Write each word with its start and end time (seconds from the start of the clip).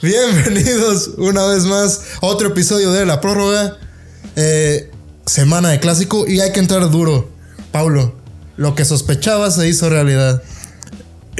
Bienvenidos 0.00 1.10
una 1.16 1.44
vez 1.46 1.64
más 1.64 2.02
a 2.22 2.26
otro 2.26 2.48
episodio 2.50 2.92
de 2.92 3.04
La 3.04 3.20
Prórroga. 3.20 3.78
Eh, 4.36 4.92
semana 5.26 5.70
de 5.70 5.80
clásico 5.80 6.24
y 6.28 6.38
hay 6.38 6.52
que 6.52 6.60
entrar 6.60 6.88
duro. 6.88 7.28
Paulo, 7.72 8.14
lo 8.56 8.76
que 8.76 8.84
sospechaba 8.84 9.50
se 9.50 9.68
hizo 9.68 9.90
realidad. 9.90 10.40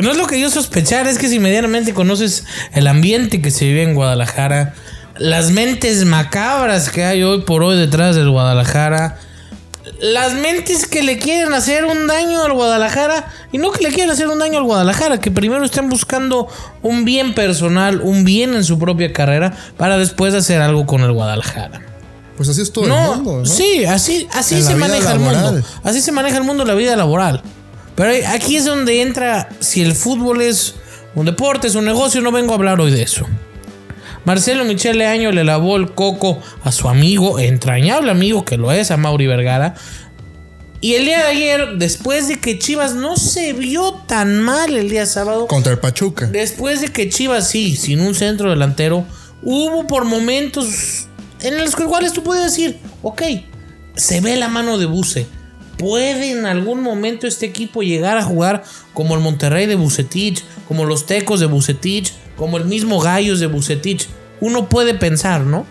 No 0.03 0.11
es 0.11 0.17
lo 0.17 0.27
que 0.27 0.41
yo 0.41 0.51
sospechara, 0.51 1.09
es 1.09 1.19
que 1.19 1.29
si 1.29 1.39
medianamente 1.39 1.95
conoces 1.95 2.43
el 2.73 2.89
ambiente 2.89 3.41
que 3.41 3.53
se 3.53 3.65
vive 3.65 3.85
en 3.85 3.95
Guadalajara, 3.95 4.75
las 5.17 5.53
mentes 5.53 6.05
macabras 6.05 6.91
que 6.91 7.05
hay 7.05 7.23
hoy 7.23 7.43
por 7.43 7.63
hoy 7.63 7.79
detrás 7.79 8.17
del 8.17 8.29
Guadalajara, 8.29 9.21
las 10.01 10.35
mentes 10.35 10.87
que 10.87 11.03
le 11.03 11.19
quieren 11.19 11.53
hacer 11.53 11.85
un 11.85 12.07
daño 12.07 12.43
al 12.43 12.53
Guadalajara 12.53 13.33
y 13.53 13.59
no 13.59 13.71
que 13.73 13.83
le 13.83 13.91
quieren 13.91 14.11
hacer 14.11 14.29
un 14.29 14.39
daño 14.39 14.59
al 14.59 14.65
Guadalajara, 14.65 15.21
que 15.21 15.31
primero 15.31 15.65
estén 15.65 15.89
buscando 15.89 16.49
un 16.83 17.05
bien 17.05 17.35
personal, 17.35 18.01
un 18.01 18.25
bien 18.25 18.55
en 18.55 18.65
su 18.65 18.79
propia 18.79 19.13
carrera 19.13 19.53
para 19.77 19.99
después 19.99 20.35
hacer 20.35 20.61
algo 20.61 20.87
con 20.87 21.03
el 21.03 21.13
Guadalajara. 21.13 21.81
Pues 22.37 22.49
así 22.49 22.63
es 22.63 22.73
todo 22.73 22.87
No, 22.87 23.15
el 23.15 23.17
mundo, 23.23 23.39
¿no? 23.39 23.45
sí, 23.47 23.85
así, 23.85 24.29
así 24.33 24.55
En 24.57 24.65
se 24.65 24.75
maneja 24.77 25.13
el 25.13 25.19
mundo. 25.19 25.61
Así 25.83 26.01
se 26.01 26.13
maneja 26.13 26.39
el 26.39 26.45
mundo 26.45 26.65
la 26.65 26.75
vida 26.75 26.95
laboral. 26.95 27.43
Pero 27.97 28.13
aquí 28.29 28.57
es 28.57 28.65
donde 28.65 29.03
entra 29.03 29.49
si 29.59 29.83
el 29.83 29.93
fútbol 29.93 30.41
es 30.41 30.77
un 31.17 31.27
deporte, 31.27 31.67
es 31.67 31.75
un 31.75 31.85
negocio, 31.85 32.21
no 32.21 32.31
vengo 32.31 32.53
a 32.53 32.55
hablar 32.55 32.81
hoy 32.81 32.93
de 32.93 33.03
eso. 33.03 33.27
Marcelo 34.29 34.67
Michele 34.67 35.07
Año 35.07 35.33
le 35.33 35.43
lavó 35.43 35.79
el 35.79 35.93
coco 35.93 36.39
a 36.63 36.71
su 36.71 36.91
amigo, 36.91 37.39
entrañable 37.39 38.11
amigo 38.11 38.45
que 38.45 38.59
lo 38.59 38.71
es, 38.71 38.91
a 38.91 38.99
Mauri 38.99 39.27
Vergara. 39.27 39.75
Y 40.83 40.97
el 40.97 41.07
día 41.07 41.21
de 41.21 41.29
ayer, 41.29 41.79
después 41.79 42.29
de 42.29 42.39
que 42.39 42.59
Chivas 42.59 42.95
no 42.95 43.17
se 43.17 43.55
vio 43.55 43.95
tan 44.07 44.41
mal 44.41 44.77
el 44.77 44.91
día 44.91 45.07
sábado, 45.07 45.47
Contra 45.47 45.73
el 45.73 45.79
Pachuca. 45.79 46.27
Después 46.27 46.83
de 46.83 46.89
que 46.89 47.09
Chivas, 47.09 47.49
sí, 47.49 47.75
sin 47.75 48.01
un 48.01 48.15
centro 48.15 48.51
delantero, 48.51 49.07
hubo 49.43 49.87
por 49.87 50.05
momentos 50.05 51.07
en 51.41 51.57
los 51.57 51.75
cuales 51.75 52.13
tú 52.13 52.23
puedes 52.23 52.45
decir, 52.45 52.79
ok, 53.01 53.23
se 53.97 54.21
ve 54.21 54.37
la 54.37 54.49
mano 54.49 54.77
de 54.77 54.85
Buse. 54.85 55.27
¿Puede 55.79 56.33
en 56.33 56.45
algún 56.45 56.83
momento 56.83 57.27
este 57.27 57.47
equipo 57.47 57.83
llegar 57.83 58.19
a 58.19 58.25
jugar 58.25 58.63
como 58.93 59.15
el 59.15 59.23
Monterrey 59.23 59.65
de 59.65 59.77
Bucetich, 59.77 60.45
como 60.67 60.85
los 60.85 61.07
Tecos 61.07 61.41
de 61.41 61.47
Bucetich, 61.47 62.13
como 62.37 62.59
el 62.59 62.67
mismo 62.67 63.01
Gallos 63.01 63.41
de 63.41 63.47
Bucetich? 63.47 64.07
Uno 64.41 64.69
puede 64.69 64.95
pensar, 64.95 65.43
¿no? 65.43 65.67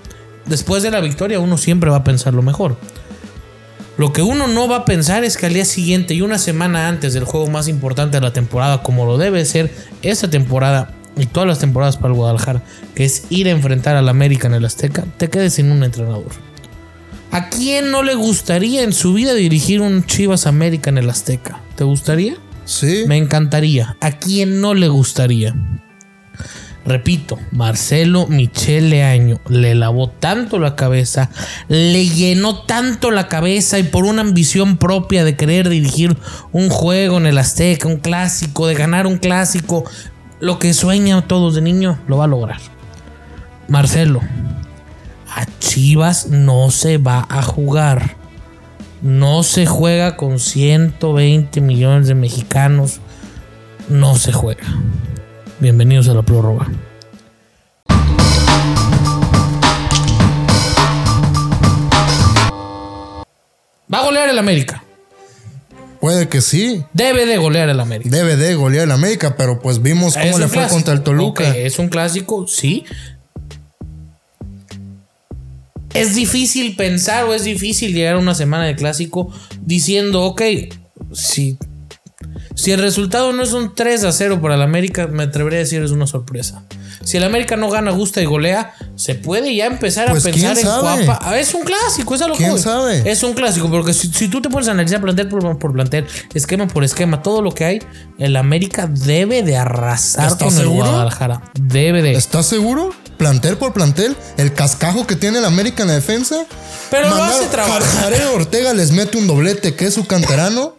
Después 0.46 0.84
de 0.84 0.92
la 0.92 1.02
victoria 1.02 1.40
uno 1.40 1.58
siempre 1.58 1.90
va 1.90 1.98
a 1.98 2.04
pensar 2.04 2.34
lo 2.34 2.42
mejor. 2.42 2.78
Lo 3.98 4.14
que 4.14 4.22
uno 4.22 4.48
no 4.48 4.68
va 4.68 4.78
a 4.78 4.86
pensar 4.86 5.24
es 5.24 5.38
que 5.38 5.48
al 5.48 5.54
día 5.54 5.66
siguiente 5.66 6.14
y 6.14 6.22
una 6.22 6.38
semana 6.38 6.88
antes 6.88 7.14
del 7.14 7.24
juego 7.24 7.48
más 7.48 7.68
importante 7.68 8.18
de 8.18 8.22
la 8.22 8.32
temporada, 8.32 8.84
como 8.84 9.06
lo 9.06 9.18
debe 9.18 9.44
ser 9.44 9.74
esta 10.04 10.30
temporada 10.30 10.94
y 11.18 11.26
todas 11.26 11.50
las 11.50 11.60
temporadas 11.60 11.98
para 11.98 12.10
el 12.10 12.14
Guadalajara, 12.14 12.62
que 12.94 13.06
es 13.06 13.26
ir 13.30 13.48
a 13.48 13.52
enfrentar 13.52 13.96
al 13.96 14.08
América 14.08 14.48
en 14.48 14.54
el 14.54 14.66
Azteca, 14.66 15.04
te 15.18 15.30
quedes 15.30 15.56
sin 15.56 15.72
un 15.72 15.84
entrenador. 15.84 16.28
¿A 17.32 17.50
quién 17.50 17.92
no 17.92 18.04
le 18.04 18.14
gustaría 18.14 18.84
en 18.84 18.94
su 18.94 19.14
vida 19.14 19.34
dirigir 19.34 19.82
un 19.82 20.06
Chivas 20.06 20.48
América 20.48 20.92
en 20.92 21.00
el 21.00 21.10
Azteca? 21.10 21.62
¿Te 21.76 21.84
gustaría? 21.84 22.38
Sí. 22.66 23.04
Me 23.08 23.18
encantaría. 23.18 23.98
¿A 24.00 24.12
quién 24.12 24.62
no 24.62 24.76
le 24.76 24.88
gustaría? 24.88 25.56
Repito, 26.88 27.38
Marcelo 27.52 28.28
Michele 28.28 29.04
Año 29.04 29.42
le 29.50 29.76
lavó 29.76 30.08
tanto 30.08 30.58
la 30.58 30.78
cabeza, 30.78 31.30
le 31.68 32.08
llenó 32.08 32.64
tanto 32.64 33.12
la 33.12 33.28
cabeza 33.28 33.78
y 33.78 33.84
por 33.84 34.06
una 34.06 34.22
ambición 34.22 34.78
propia 34.78 35.26
de 35.26 35.36
querer 35.36 35.68
dirigir 35.68 36.16
un 36.54 36.70
juego 36.70 37.18
en 37.18 37.26
el 37.26 37.40
Azteca, 37.40 37.90
un 37.90 37.98
clásico, 37.98 38.68
de 38.68 38.76
ganar 38.76 39.06
un 39.06 39.18
clásico, 39.18 39.84
lo 40.40 40.60
que 40.60 40.74
sueña 40.74 41.22
todos 41.28 41.56
de 41.56 41.62
niño, 41.62 42.00
lo 42.08 42.20
va 42.20 42.24
a 42.24 42.30
lograr. 42.30 42.62
Marcelo, 43.68 44.22
a 45.30 45.46
Chivas 45.60 46.28
no 46.28 46.72
se 46.72 47.00
va 47.00 47.28
a 47.28 47.42
jugar. 47.42 48.16
No 49.02 49.44
se 49.44 49.66
juega 49.66 50.16
con 50.16 50.40
120 50.40 51.60
millones 51.60 52.08
de 52.08 52.16
mexicanos. 52.16 53.02
No 53.90 54.16
se 54.16 54.32
juega. 54.32 54.64
Bienvenidos 55.60 56.08
a 56.08 56.14
la 56.14 56.22
prórroga. 56.22 56.68
Va 63.92 64.00
a 64.00 64.04
golear 64.04 64.30
el 64.30 64.38
América. 64.38 64.84
Puede 66.00 66.30
que 66.30 66.42
sí. 66.42 66.84
Debe 66.94 67.26
de 67.26 67.38
golear 67.38 67.70
el 67.70 67.80
América. 67.80 68.10
Debe 68.16 68.36
de 68.36 68.54
golear 68.54 68.84
el 68.84 68.92
América, 68.92 69.36
pero 69.36 69.60
pues 69.60 69.82
vimos 69.82 70.14
cómo 70.14 70.38
le 70.38 70.48
fue 70.48 70.58
clásico. 70.58 70.76
contra 70.76 70.94
el 70.94 71.02
Toluca. 71.02 71.58
Es 71.58 71.80
un 71.80 71.90
clásico, 71.90 72.46
sí. 72.46 72.86
Es 75.96 76.14
difícil 76.14 76.76
pensar 76.76 77.24
o 77.24 77.34
es 77.34 77.44
difícil 77.44 77.96
llegar 77.96 78.16
a 78.16 78.20
una 78.20 78.36
semana 78.36 78.66
de 78.66 78.76
clásico 78.76 79.34
diciendo, 79.62 80.22
ok, 80.24 80.42
si, 81.14 81.58
si 82.58 82.72
el 82.72 82.82
resultado 82.82 83.32
no 83.34 83.44
es 83.44 83.54
un 83.54 83.74
3 83.76 84.04
a 84.04 84.12
0 84.12 84.42
para 84.42 84.56
el 84.56 84.62
América, 84.64 85.06
me 85.08 85.24
atrevería 85.24 85.60
a 85.60 85.62
decir 85.64 85.82
es 85.84 85.92
una 85.92 86.08
sorpresa. 86.08 86.64
Si 87.04 87.16
el 87.16 87.24
América 87.24 87.56
no 87.56 87.70
gana, 87.70 87.92
gusta 87.92 88.22
y 88.22 88.26
golea, 88.26 88.74
se 88.96 89.14
puede 89.16 89.56
ya 89.56 89.68
empezar 89.68 90.10
Pues, 90.10 90.26
a 90.26 90.32
¿quién 90.32 90.46
pensar 90.54 90.58
en 90.58 90.64
sabe? 90.66 91.06
Cuapa. 91.06 91.20
Ah, 91.30 91.40
Es 91.40 91.54
un 91.54 91.62
clásico, 91.62 92.16
es 92.16 92.22
a 92.24 92.28
lo 92.28 92.36
¿Quién 92.36 92.58
sabe? 92.60 93.10
Es 93.10 93.22
un 93.24 93.34
clásico, 93.34 93.70
porque 93.70 93.94
si, 93.94 94.08
si 94.12 94.28
tú 94.28 94.42
te 94.42 94.50
pones 94.50 94.68
a 94.68 94.72
analizar 94.72 95.00
plantel 95.00 95.28
por, 95.30 95.58
por 95.60 95.72
plantel, 95.72 96.06
esquema 96.34 96.68
por 96.68 96.84
esquema, 96.84 97.22
todo 97.22 97.42
lo 97.44 97.54
que 97.54 97.64
hay, 97.64 97.80
el 98.18 98.36
América 98.36 98.88
debe 98.88 99.44
de 99.44 99.56
arrasar 99.56 100.28
¿Estás 100.28 100.52
con 100.54 100.60
el? 100.60 100.68
Guadalajara. 100.68 101.44
Debe 101.54 102.02
de. 102.02 102.14
¿Estás 102.14 102.48
seguro? 102.48 102.90
Plantel 103.18 103.58
por 103.58 103.72
plantel, 103.74 104.16
el 104.38 104.54
cascajo 104.54 105.08
que 105.08 105.16
tiene 105.16 105.38
el 105.40 105.46
América 105.46 105.84
en 105.84 105.90
la 105.90 105.96
defensa. 105.96 106.46
Pero 106.92 107.10
lo 107.10 107.16
Mandaron- 107.16 107.40
hace 107.40 107.48
trabajar. 107.48 107.84
Jared 107.84 108.28
Ortega 108.34 108.74
les 108.74 108.92
mete 108.92 109.18
un 109.18 109.28
doblete 109.28 109.76
que 109.76 109.86
es 109.86 109.94
su 109.94 110.06
canterano 110.08 110.76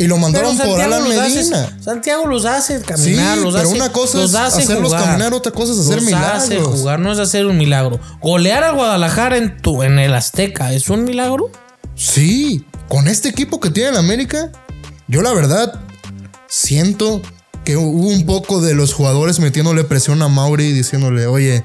y 0.00 0.06
lo 0.06 0.14
Pero 0.16 0.18
mandaron 0.18 0.56
por 0.56 0.80
Alan 0.80 1.02
hace, 1.12 1.36
Medina. 1.40 1.78
Santiago 1.80 2.26
los 2.26 2.46
hace 2.46 2.78
Sí, 2.78 2.84
caminar, 2.86 3.36
los 3.38 3.54
pero 3.54 3.68
hace, 3.68 3.76
una 3.76 3.92
cosa 3.92 4.18
los 4.18 4.30
es 4.30 4.36
hace 4.36 4.62
hacerlos 4.62 4.88
jugar. 4.88 5.04
caminar, 5.04 5.34
otra 5.34 5.52
cosa 5.52 5.72
es 5.74 5.78
hacer 5.78 6.02
los 6.02 6.12
hace 6.12 6.54
milagros. 6.54 6.80
jugar, 6.80 6.98
no 7.00 7.12
es 7.12 7.18
hacer 7.18 7.44
un 7.44 7.58
milagro. 7.58 8.00
Golear 8.22 8.64
al 8.64 8.74
Guadalajara 8.76 9.36
en 9.36 9.60
tu, 9.60 9.82
en 9.82 9.98
el 9.98 10.14
Azteca, 10.14 10.72
¿es 10.72 10.88
un 10.88 11.04
milagro? 11.04 11.50
Sí, 11.94 12.64
con 12.88 13.08
este 13.08 13.28
equipo 13.28 13.60
que 13.60 13.68
tiene 13.70 13.90
el 13.90 13.96
América, 13.98 14.50
yo 15.06 15.20
la 15.20 15.32
verdad 15.34 15.80
siento 16.48 17.20
que 17.64 17.76
hubo 17.76 18.08
un 18.08 18.24
poco 18.24 18.60
de 18.62 18.74
los 18.74 18.94
jugadores 18.94 19.38
metiéndole 19.38 19.84
presión 19.84 20.22
a 20.22 20.28
Mauri 20.28 20.72
diciéndole, 20.72 21.26
oye, 21.26 21.62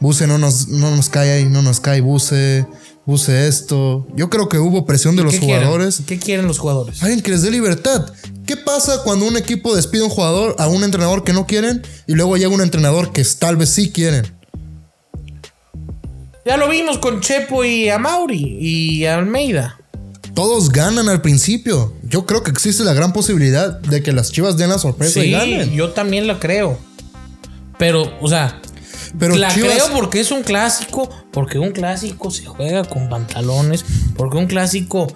Buse 0.00 0.26
no 0.26 0.36
nos, 0.38 0.68
no 0.68 0.94
nos 0.94 1.08
cae 1.08 1.32
ahí, 1.32 1.44
no 1.46 1.62
nos 1.62 1.80
cae 1.80 2.00
Buse, 2.02 2.66
Buse 3.10 3.48
esto. 3.48 4.06
Yo 4.14 4.30
creo 4.30 4.48
que 4.48 4.58
hubo 4.58 4.86
presión 4.86 5.16
de 5.16 5.24
los 5.24 5.32
¿Qué 5.34 5.40
quieren? 5.40 5.64
jugadores. 5.64 6.00
¿Qué 6.06 6.16
quieren 6.20 6.46
los 6.46 6.60
jugadores? 6.60 7.02
Alguien 7.02 7.20
que 7.22 7.32
les 7.32 7.42
dé 7.42 7.50
libertad. 7.50 8.06
¿Qué 8.46 8.56
pasa 8.56 9.02
cuando 9.02 9.26
un 9.26 9.36
equipo 9.36 9.74
despide 9.74 10.02
a 10.02 10.04
un 10.04 10.10
jugador, 10.10 10.54
a 10.60 10.68
un 10.68 10.84
entrenador 10.84 11.24
que 11.24 11.32
no 11.32 11.44
quieren 11.44 11.82
y 12.06 12.12
luego 12.12 12.36
llega 12.36 12.50
un 12.50 12.60
entrenador 12.60 13.10
que 13.10 13.24
tal 13.36 13.56
vez 13.56 13.70
sí 13.70 13.90
quieren? 13.90 14.32
Ya 16.46 16.56
lo 16.56 16.68
vimos 16.68 16.98
con 16.98 17.20
Chepo 17.20 17.64
y 17.64 17.88
Amauri 17.88 18.58
y 18.60 19.06
Almeida. 19.06 19.76
Todos 20.32 20.70
ganan 20.70 21.08
al 21.08 21.20
principio. 21.20 21.92
Yo 22.04 22.26
creo 22.26 22.44
que 22.44 22.52
existe 22.52 22.84
la 22.84 22.94
gran 22.94 23.12
posibilidad 23.12 23.80
de 23.80 24.04
que 24.04 24.12
las 24.12 24.30
Chivas 24.30 24.56
den 24.56 24.68
la 24.68 24.78
sorpresa 24.78 25.18
y 25.24 25.32
ganen. 25.32 25.72
yo 25.72 25.90
también 25.90 26.28
la 26.28 26.38
creo. 26.38 26.78
Pero, 27.76 28.04
o 28.20 28.28
sea, 28.28 28.60
Pero 29.18 29.36
la 29.36 29.48
Chivas- 29.50 29.74
creo 29.74 29.86
porque 29.94 30.20
es 30.20 30.30
un 30.30 30.42
clásico, 30.42 31.08
porque 31.30 31.58
un 31.58 31.72
clásico 31.72 32.30
se 32.30 32.44
juega 32.46 32.84
con 32.84 33.08
pantalones, 33.08 33.84
porque 34.16 34.36
un 34.38 34.46
clásico 34.46 35.06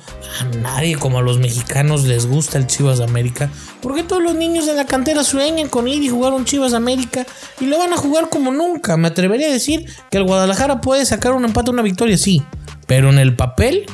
a 0.40 0.44
nadie 0.56 0.96
como 0.96 1.18
a 1.18 1.22
los 1.22 1.38
mexicanos 1.38 2.04
les 2.04 2.26
gusta 2.26 2.58
el 2.58 2.66
Chivas 2.66 3.00
América, 3.00 3.50
porque 3.80 4.02
todos 4.02 4.22
los 4.22 4.34
niños 4.34 4.66
de 4.66 4.74
la 4.74 4.84
cantera 4.86 5.24
sueñan 5.24 5.68
con 5.68 5.88
ir 5.88 6.02
y 6.02 6.08
jugar 6.08 6.32
un 6.32 6.44
Chivas 6.44 6.74
América 6.74 7.26
y 7.60 7.66
lo 7.66 7.78
van 7.78 7.92
a 7.92 7.96
jugar 7.96 8.28
como 8.28 8.50
nunca. 8.50 8.96
Me 8.96 9.08
atrevería 9.08 9.48
a 9.48 9.52
decir 9.52 9.86
que 10.10 10.18
el 10.18 10.24
Guadalajara 10.24 10.80
puede 10.80 11.04
sacar 11.06 11.32
un 11.32 11.44
empate 11.44 11.70
una 11.70 11.82
victoria, 11.82 12.16
sí, 12.18 12.42
pero 12.86 13.10
en 13.10 13.18
el 13.18 13.36
papel 13.36 13.86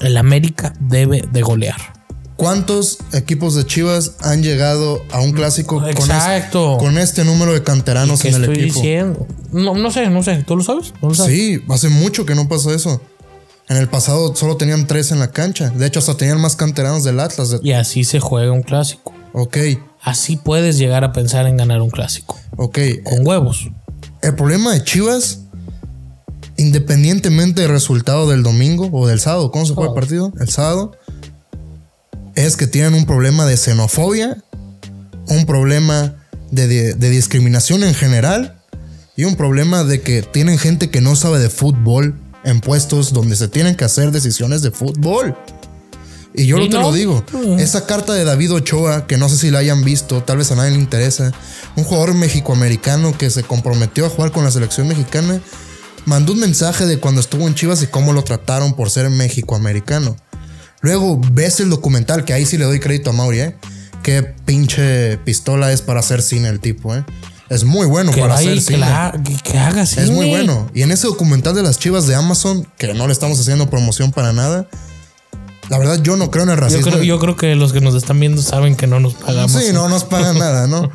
el 0.00 0.16
América 0.16 0.72
debe 0.78 1.24
de 1.32 1.42
golear. 1.42 1.95
¿Cuántos 2.36 2.98
equipos 3.12 3.54
de 3.54 3.64
Chivas 3.64 4.12
han 4.20 4.42
llegado 4.42 5.02
a 5.10 5.20
un 5.20 5.32
clásico 5.32 5.82
con, 6.78 6.98
este 6.98 7.24
número 7.24 7.52
de 7.52 7.62
canteranos 7.62 8.20
¿Qué 8.20 8.28
en 8.28 8.34
el 8.34 8.42
estoy 8.42 8.58
equipo? 8.58 8.74
diciendo? 8.74 9.26
No, 9.52 9.74
no 9.74 9.90
sé, 9.90 10.10
no 10.10 10.22
sé. 10.22 10.44
¿Tú 10.46 10.56
lo 10.56 10.62
sabes? 10.62 10.92
¿No 11.00 11.08
lo 11.08 11.14
sabes? 11.14 11.32
Sí, 11.32 11.62
hace 11.70 11.88
mucho 11.88 12.26
que 12.26 12.34
no 12.34 12.46
pasa 12.48 12.74
eso. 12.74 13.00
En 13.68 13.78
el 13.78 13.88
pasado 13.88 14.36
solo 14.36 14.56
tenían 14.56 14.86
tres 14.86 15.10
en 15.12 15.18
la 15.18 15.30
cancha. 15.32 15.70
De 15.70 15.86
hecho, 15.86 15.98
hasta 15.98 16.16
tenían 16.16 16.40
más 16.40 16.56
canteranos 16.56 17.04
del 17.04 17.20
Atlas. 17.20 17.56
Y 17.62 17.72
así 17.72 18.04
se 18.04 18.20
juega 18.20 18.52
un 18.52 18.62
clásico. 18.62 19.14
Ok, 19.32 19.56
Así 20.06 20.36
puedes 20.36 20.78
llegar 20.78 21.02
a 21.02 21.12
pensar 21.12 21.48
en 21.48 21.56
ganar 21.56 21.82
un 21.82 21.90
clásico. 21.90 22.38
ok. 22.56 22.78
Con 23.02 23.26
huevos. 23.26 23.68
El 24.22 24.36
problema 24.36 24.72
de 24.72 24.84
Chivas, 24.84 25.40
independientemente 26.56 27.62
del 27.62 27.70
resultado 27.70 28.30
del 28.30 28.44
domingo 28.44 28.88
o 28.92 29.08
del 29.08 29.18
sábado, 29.18 29.50
¿cómo 29.50 29.66
se 29.66 29.74
fue 29.74 29.88
el 29.88 29.94
partido? 29.94 30.32
El 30.38 30.48
sábado, 30.48 30.92
es 32.36 32.56
que 32.56 32.66
tienen 32.66 32.94
un 32.94 33.06
problema 33.06 33.44
de 33.46 33.56
xenofobia, 33.56 34.42
un 35.28 35.46
problema 35.46 36.14
de, 36.50 36.68
de- 36.68 36.94
de 36.94 37.10
discriminación 37.10 37.82
en 37.82 37.94
general 37.94 38.52
Y 39.16 39.24
un 39.24 39.34
problema 39.36 39.82
de 39.82 40.02
que 40.02 40.22
tienen 40.22 40.58
gente 40.58 40.90
que 40.90 41.00
no 41.00 41.16
sabe 41.16 41.38
de 41.38 41.48
fútbol 41.50 42.14
en 42.44 42.60
puestos 42.60 43.12
donde 43.14 43.34
se 43.34 43.48
tienen 43.48 43.74
que 43.74 43.84
hacer 43.86 44.12
decisiones 44.12 44.60
de 44.62 44.70
fútbol. 44.70 45.34
Y 46.34 46.44
yo 46.46 46.58
¿Y 46.58 46.64
no 46.64 46.68
te 46.68 46.76
no? 46.76 46.82
lo 46.82 46.92
digo. 46.92 47.24
Mm. 47.32 47.58
Esa 47.58 47.86
carta 47.86 48.12
de 48.12 48.24
David 48.24 48.52
Ochoa, 48.52 49.06
que 49.06 49.16
no 49.16 49.30
sé 49.30 49.38
si 49.38 49.50
la 49.50 49.60
hayan 49.60 49.82
visto, 49.84 50.22
tal 50.22 50.36
vez 50.36 50.52
a 50.52 50.54
nadie 50.54 50.72
le 50.72 50.78
interesa. 50.78 51.32
Un 51.76 51.84
jugador 51.84 52.12
mexicoamericano 52.14 53.16
que 53.16 53.30
se 53.30 53.42
comprometió 53.42 54.04
a 54.04 54.10
jugar 54.10 54.32
con 54.32 54.44
la 54.44 54.50
selección 54.50 54.86
mexicana. 54.86 55.40
Mandó 56.04 56.34
un 56.34 56.40
mensaje 56.40 56.84
de 56.84 56.98
cuando 57.00 57.22
estuvo 57.22 57.48
en 57.48 57.54
Chivas 57.54 57.82
y 57.82 57.86
cómo 57.86 58.12
lo 58.12 58.22
trataron 58.22 58.74
por 58.74 58.90
ser 58.90 59.08
mexicoamericano. 59.08 60.14
Luego 60.80 61.20
ves 61.32 61.60
el 61.60 61.70
documental, 61.70 62.24
que 62.24 62.32
ahí 62.32 62.46
sí 62.46 62.58
le 62.58 62.64
doy 62.64 62.80
crédito 62.80 63.10
a 63.10 63.12
Mauri, 63.12 63.40
¿eh? 63.40 63.56
Qué 64.02 64.22
pinche 64.22 65.18
pistola 65.18 65.72
es 65.72 65.82
para 65.82 66.00
hacer 66.00 66.22
cine 66.22 66.48
el 66.48 66.60
tipo, 66.60 66.94
¿eh? 66.94 67.04
Es 67.48 67.62
muy 67.64 67.86
bueno 67.86 68.10
Que 68.12 68.20
para 68.20 68.34
vaya 68.34 68.50
hacer 68.50 68.58
que, 68.58 68.64
cine. 68.74 68.78
la, 68.78 69.20
que, 69.24 69.36
que 69.36 69.58
haga 69.58 69.82
Es 69.82 69.96
muy 70.10 70.26
cine. 70.26 70.30
bueno. 70.30 70.70
Y 70.74 70.82
en 70.82 70.90
ese 70.90 71.06
documental 71.06 71.54
de 71.54 71.62
las 71.62 71.78
chivas 71.78 72.06
de 72.06 72.14
Amazon, 72.14 72.66
que 72.76 72.92
no 72.94 73.06
le 73.06 73.12
estamos 73.12 73.38
haciendo 73.40 73.70
promoción 73.70 74.10
para 74.12 74.32
nada, 74.32 74.68
la 75.68 75.78
verdad 75.78 76.00
yo 76.02 76.16
no 76.16 76.30
creo 76.30 76.44
en 76.44 76.50
el 76.50 76.56
Yo 76.56 76.60
racismo. 76.62 76.90
creo, 76.90 77.02
yo 77.02 77.18
creo 77.20 77.36
que 77.36 77.54
los 77.54 77.72
que 77.72 77.80
nos 77.80 77.94
están 77.94 78.18
viendo 78.20 78.42
saben 78.42 78.74
que 78.76 78.86
no 78.86 79.00
nos 79.00 79.14
pagamos. 79.14 79.52
sí, 79.52 79.72
no 79.72 79.88
nos 79.88 80.04
pagan 80.04 80.38
nada, 80.40 80.66
¿no? 80.66 80.90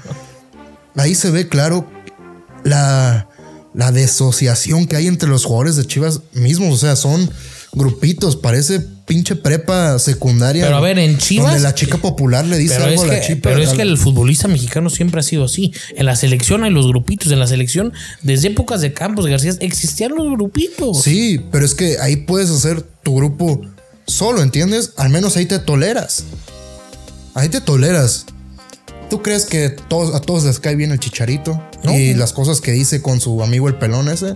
Ahí 0.95 1.16
se 1.16 1.31
ve 1.31 1.48
claro 1.48 1.89
la, 2.63 3.28
la 3.74 3.92
desociación 3.92 4.86
que 4.88 4.95
hay 4.98 5.07
entre 5.07 5.30
los 5.30 5.45
jugadores 5.45 5.75
de 5.78 5.86
Chivas 5.88 6.19
mismos. 6.33 6.74
O 6.74 6.78
sea, 6.78 6.95
son 6.98 7.30
grupitos, 7.73 8.35
parece 8.35 8.79
pinche 9.06 9.35
prepa 9.35 9.97
secundaria. 10.00 10.63
Pero 10.65 10.77
a 10.77 10.81
ver, 10.81 11.00
en 11.00 11.18
Chivas- 11.18 11.45
Donde 11.53 11.59
la 11.62 11.73
chica 11.75 11.97
popular 11.97 12.45
le 12.45 12.57
dice 12.57 12.75
algo 12.75 13.03
a 13.03 13.07
la 13.07 13.19
que, 13.19 13.27
chica. 13.27 13.39
pero 13.44 13.62
es 13.62 13.69
que 13.69 13.81
el 13.81 13.97
futbolista 13.97 14.47
mexicano 14.47 14.89
siempre 14.89 15.19
ha 15.19 15.23
sido 15.23 15.45
así. 15.45 15.73
En 15.95 16.06
la 16.06 16.15
selección 16.15 16.63
hay 16.63 16.71
los 16.71 16.88
grupitos. 16.88 17.31
En 17.31 17.39
la 17.39 17.47
selección, 17.47 17.94
desde 18.21 18.50
épocas 18.50 18.81
de 18.81 18.94
Campos 18.94 19.27
García, 19.27 19.53
existían 19.59 20.13
los 20.15 20.29
grupitos. 20.31 21.01
Sí, 21.01 21.41
pero 21.51 21.65
es 21.65 21.73
que 21.75 21.97
ahí 22.00 22.18
puedes 22.18 22.50
hacer 22.50 22.81
tu 23.03 23.15
grupo 23.15 23.62
solo, 24.07 24.41
¿entiendes? 24.41 24.94
Al 24.97 25.09
menos 25.09 25.35
ahí 25.38 25.45
te 25.45 25.59
toleras. 25.59 26.23
Ahí 27.33 27.50
te 27.50 27.62
toleras. 27.62 28.25
¿Tú 29.09 29.21
crees 29.21 29.45
que 29.45 29.69
todos, 29.69 30.15
a 30.15 30.19
todos 30.21 30.44
les 30.45 30.59
cae 30.59 30.75
bien 30.75 30.91
el 30.91 31.00
chicharito? 31.00 31.62
No. 31.83 31.94
Y 31.97 32.13
las 32.13 32.31
cosas 32.33 32.62
que 32.62 32.71
dice 32.71 33.01
con 33.01 33.19
su 33.19 33.41
amigo 33.44 33.68
el 33.68 33.75
pelón 33.75 34.07
ese. 34.09 34.35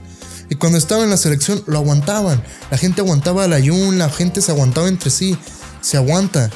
Y 0.49 0.55
cuando 0.55 0.77
estaba 0.77 1.03
en 1.03 1.09
la 1.09 1.17
selección 1.17 1.63
lo 1.67 1.77
aguantaban. 1.79 2.41
La 2.71 2.77
gente 2.77 3.01
aguantaba 3.01 3.47
la 3.47 3.59
Jun, 3.59 3.97
la 3.97 4.09
gente 4.09 4.41
se 4.41 4.51
aguantaba 4.51 4.87
entre 4.87 5.09
sí. 5.09 5.37
Se 5.81 5.97
aguanta. 5.97 6.49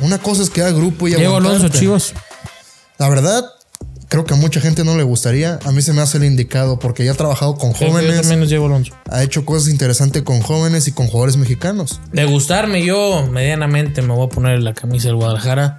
Una 0.00 0.18
cosa 0.18 0.42
es 0.42 0.50
que 0.50 0.62
haga 0.62 0.72
grupo 0.72 1.08
y 1.08 1.14
Diego 1.14 1.36
Alonso. 1.36 1.68
Chivas. 1.68 2.14
La 2.98 3.08
verdad, 3.08 3.44
creo 4.08 4.24
que 4.24 4.34
a 4.34 4.36
mucha 4.36 4.60
gente 4.60 4.84
no 4.84 4.96
le 4.96 5.02
gustaría. 5.02 5.58
A 5.64 5.72
mí 5.72 5.82
se 5.82 5.92
me 5.92 6.02
hace 6.02 6.18
el 6.18 6.24
indicado 6.24 6.78
porque 6.78 7.04
ya 7.04 7.12
ha 7.12 7.14
trabajado 7.14 7.56
con 7.56 7.72
Yo 7.74 7.88
jóvenes 7.88 8.20
también 8.20 8.42
es 8.42 8.48
Diego 8.48 8.66
Alonso. 8.66 8.92
ha 9.10 9.22
hecho 9.22 9.44
cosas 9.44 9.68
interesantes 9.68 10.22
con 10.22 10.40
jóvenes 10.40 10.86
y 10.88 10.92
con 10.92 11.06
jugadores 11.06 11.36
mexicanos. 11.36 12.00
De 12.12 12.24
gustarme, 12.24 12.84
yo 12.84 13.26
medianamente 13.30 14.02
me 14.02 14.14
voy 14.14 14.26
a 14.26 14.28
poner 14.28 14.60
la 14.62 14.74
camisa 14.74 15.08
del 15.08 15.16
Guadalajara. 15.16 15.78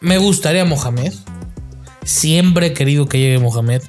Me 0.00 0.18
gustaría 0.18 0.64
Mohamed. 0.64 1.12
Siempre 2.04 2.68
he 2.68 2.72
querido 2.72 3.06
que 3.06 3.18
llegue 3.18 3.38
Mohamed. 3.38 3.82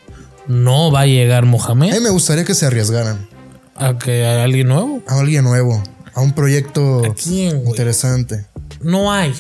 No 0.48 0.92
va 0.92 1.02
a 1.02 1.06
llegar 1.06 1.44
A 1.44 1.46
mí 1.46 1.52
Mohamed. 1.52 2.00
me 2.02 2.10
gustaría 2.10 2.44
que 2.44 2.56
se 2.56 2.66
arriesgaran 2.66 3.28
A 3.76 3.98
que 3.98 4.26
a 4.26 4.44
alguien 4.44 4.68
nuevo. 4.68 5.02
a 5.08 5.20
alguien 5.20 5.44
nuevo, 5.44 5.82
a 6.14 6.22
un 6.22 6.34
proyecto 6.34 7.04
¿A 7.06 7.14
quién, 7.14 7.58
güey? 7.60 7.70
interesante. 7.70 8.46
No 8.82 9.12
hay. 9.12 9.34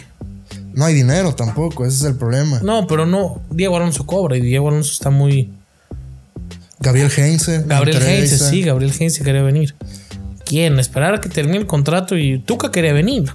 No 0.73 0.85
hay 0.85 0.93
dinero 0.93 1.33
tampoco, 1.35 1.85
ese 1.85 1.97
es 1.97 2.03
el 2.03 2.15
problema. 2.15 2.59
No, 2.63 2.87
pero 2.87 3.05
no. 3.05 3.41
Diego 3.49 3.75
Alonso 3.77 4.05
cobra 4.05 4.37
y 4.37 4.41
Diego 4.41 4.69
Alonso 4.69 4.93
está 4.93 5.09
muy. 5.09 5.51
Gabriel 6.79 7.11
Heinze. 7.15 7.63
Gabriel 7.65 8.01
Heinze, 8.01 8.37
sí, 8.37 8.61
Gabriel 8.63 8.93
Heinze 8.97 9.23
quería 9.23 9.43
venir. 9.43 9.75
¿Quién? 10.45 10.79
Esperar 10.79 11.15
a 11.15 11.21
que 11.21 11.29
termine 11.29 11.57
el 11.59 11.67
contrato 11.67 12.17
y 12.17 12.39
Tuca 12.39 12.71
quería 12.71 12.93
venir. 12.93 13.31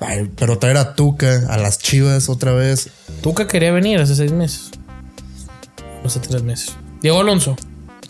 Ay, 0.00 0.30
pero 0.36 0.58
traer 0.58 0.76
a 0.76 0.94
Tuca, 0.94 1.46
a 1.48 1.56
las 1.56 1.78
Chivas 1.78 2.28
otra 2.28 2.52
vez. 2.52 2.88
Tuca 3.22 3.46
quería 3.46 3.72
venir 3.72 4.00
hace 4.00 4.14
seis 4.14 4.32
meses. 4.32 4.70
Hace 6.08 6.20
tres 6.20 6.42
meses. 6.42 6.70
Diego 7.02 7.20
Alonso. 7.20 7.54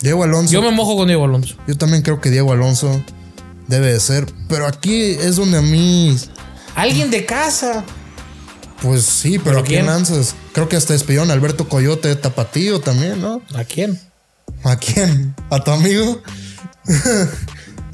Diego 0.01 0.23
Alonso. 0.23 0.53
Yo 0.53 0.63
Yo, 0.63 0.71
me 0.71 0.71
mojo 0.71 0.97
con 0.97 1.09
Diego 1.09 1.25
Alonso. 1.25 1.57
también 1.77 2.03
creo 2.03 2.21
que 2.21 2.31
Diego 2.31 2.53
Alonso 2.53 3.03
debe 3.67 3.93
de 3.93 3.99
ser. 3.99 4.33
Pero 4.49 4.69
aquí 4.69 4.95
es 4.95 5.35
donde 5.35 5.59
a 5.59 5.63
mí. 5.63 6.17
Alguien 6.77 7.11
de 7.11 7.27
casa. 7.27 7.85
Pues 8.83 9.03
sí, 9.03 9.41
pero, 9.41 9.45
¿Pero 9.45 9.59
¿a 9.59 9.65
quién 9.65 9.87
lanzas? 9.87 10.37
Creo 10.53 10.69
que 10.69 10.77
hasta 10.77 10.95
a 10.95 11.33
Alberto 11.33 11.69
Coyote 11.69 12.15
Tapatío 12.15 12.81
también, 12.81 13.21
¿no? 13.21 13.43
¿A 13.53 13.65
quién? 13.65 14.01
¿A 14.63 14.77
quién? 14.77 15.35
¿A 15.51 15.59
tu 15.65 15.73
amigo? 15.73 16.23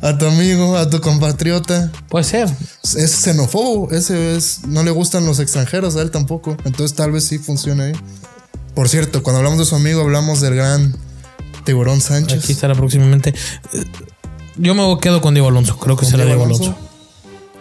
¿A 0.02 0.18
tu 0.18 0.26
amigo? 0.26 0.76
¿A 0.76 0.90
tu 0.90 1.00
compatriota? 1.00 1.90
Puede 2.10 2.24
ser. 2.26 2.54
Es 2.94 3.10
xenófobo, 3.22 3.90
ese 3.90 4.36
es. 4.36 4.66
No 4.66 4.82
le 4.82 4.90
gustan 4.90 5.24
los 5.24 5.40
extranjeros, 5.40 5.96
a 5.96 6.02
él 6.02 6.10
tampoco. 6.10 6.58
Entonces 6.66 6.94
tal 6.94 7.12
vez 7.12 7.24
sí 7.24 7.38
funcione 7.38 7.84
ahí. 7.84 7.92
Por 8.74 8.88
cierto, 8.88 9.22
cuando 9.22 9.38
hablamos 9.38 9.58
de 9.58 9.64
su 9.64 9.76
amigo, 9.76 10.00
hablamos 10.00 10.40
del 10.40 10.54
gran 10.56 10.96
Tiburón 11.64 12.00
Sánchez. 12.00 12.42
Aquí 12.44 12.52
estará 12.52 12.74
próximamente. 12.74 13.34
Yo 14.56 14.74
me 14.74 14.98
quedo 15.00 15.20
con 15.20 15.34
Diego 15.34 15.48
Alonso. 15.48 15.78
Creo 15.78 15.96
que 15.96 16.02
¿Con 16.02 16.10
será 16.10 16.24
Diego 16.24 16.44
Alonso? 16.44 16.64
Alonso. 16.64 16.80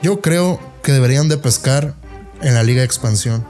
Yo 0.01 0.21
creo 0.21 0.59
que 0.83 0.91
deberían 0.91 1.29
de 1.29 1.37
pescar 1.37 1.95
en 2.41 2.53
la 2.53 2.63
Liga 2.63 2.79
de 2.79 2.85
Expansión. 2.85 3.45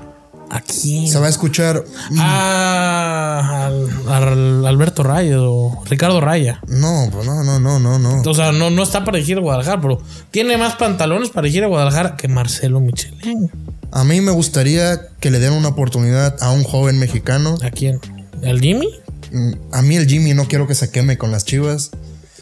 ¿A 0.50 0.62
quién? 0.62 1.07
Se 1.07 1.18
va 1.19 1.25
a 1.25 1.30
escuchar. 1.30 1.83
Ah, 2.19 3.65
al, 3.65 4.07
al 4.07 4.65
Alberto 4.68 5.01
Raya 5.01 5.38
o 5.42 5.83
Ricardo 5.86 6.21
Raya. 6.21 6.62
No, 6.68 7.07
no, 7.10 7.44
no, 7.44 7.60
no, 7.60 7.80
no, 7.80 7.98
no. 7.98 8.21
O 8.21 8.33
sea, 8.36 8.51
no, 8.51 8.69
no 8.69 8.83
está 8.83 9.04
para 9.04 9.18
dirigir 9.18 9.38
a 9.38 9.42
Guadalajara, 9.42 9.81
pero 9.81 10.00
tiene 10.30 10.56
más 10.57 10.75
pantalones 10.75 11.30
para 11.30 11.45
dirigir 11.45 11.63
a 11.63 11.68
Guadalajara 11.68 12.18
que 12.18 12.27
Marcelo 12.27 12.80
Michelén. 12.81 13.50
A 13.95 14.04
mí 14.04 14.22
me 14.22 14.31
gustaría 14.31 15.07
que 15.19 15.30
le 15.30 15.38
den 15.40 15.54
una 15.54 15.68
oportunidad 15.69 16.36
a 16.42 16.50
un 16.51 16.63
joven 16.63 16.98
mexicano. 16.98 17.57
¿A 17.62 17.69
quién? 17.69 18.00
¿Al 18.44 18.60
Jimmy? 18.60 18.90
Mm, 19.31 19.51
A 19.72 19.81
mí 19.84 19.98
el 19.98 20.07
Jimmy 20.07 20.34
no 20.34 20.48
quiero 20.48 20.66
que 20.68 20.74
se 20.74 20.90
queme 20.90 21.19
con 21.19 21.31
las 21.31 21.45
chivas. 21.45 21.92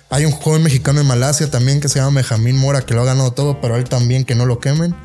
Hay 0.09 0.23
un 0.25 0.31
joven 0.31 0.63
mexicano 0.63 1.01
en 1.01 1.07
Malasia 1.07 1.51
también 1.51 1.81
que 1.81 1.89
se 1.89 1.99
llama 1.99 2.15
Benjamín 2.21 2.57
Mora 2.57 2.81
que 2.81 2.93
lo 2.93 3.01
ha 3.01 3.05
ganado 3.05 3.31
todo, 3.31 3.59
pero 3.59 3.75
a 3.75 3.77
él 3.77 3.83
también 3.83 4.23
que 4.23 4.33
no 4.33 4.45
lo 4.45 4.59
quemen. 4.59 4.95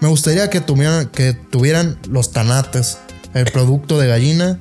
Me 0.00 0.08
gustaría 0.08 0.50
que 0.50 0.60
tuvieran, 0.60 1.06
que 1.10 1.32
tuvieran 1.32 1.96
los 2.10 2.32
tanates, 2.32 2.98
el 3.32 3.44
producto 3.52 3.96
de 3.98 4.08
gallina, 4.08 4.58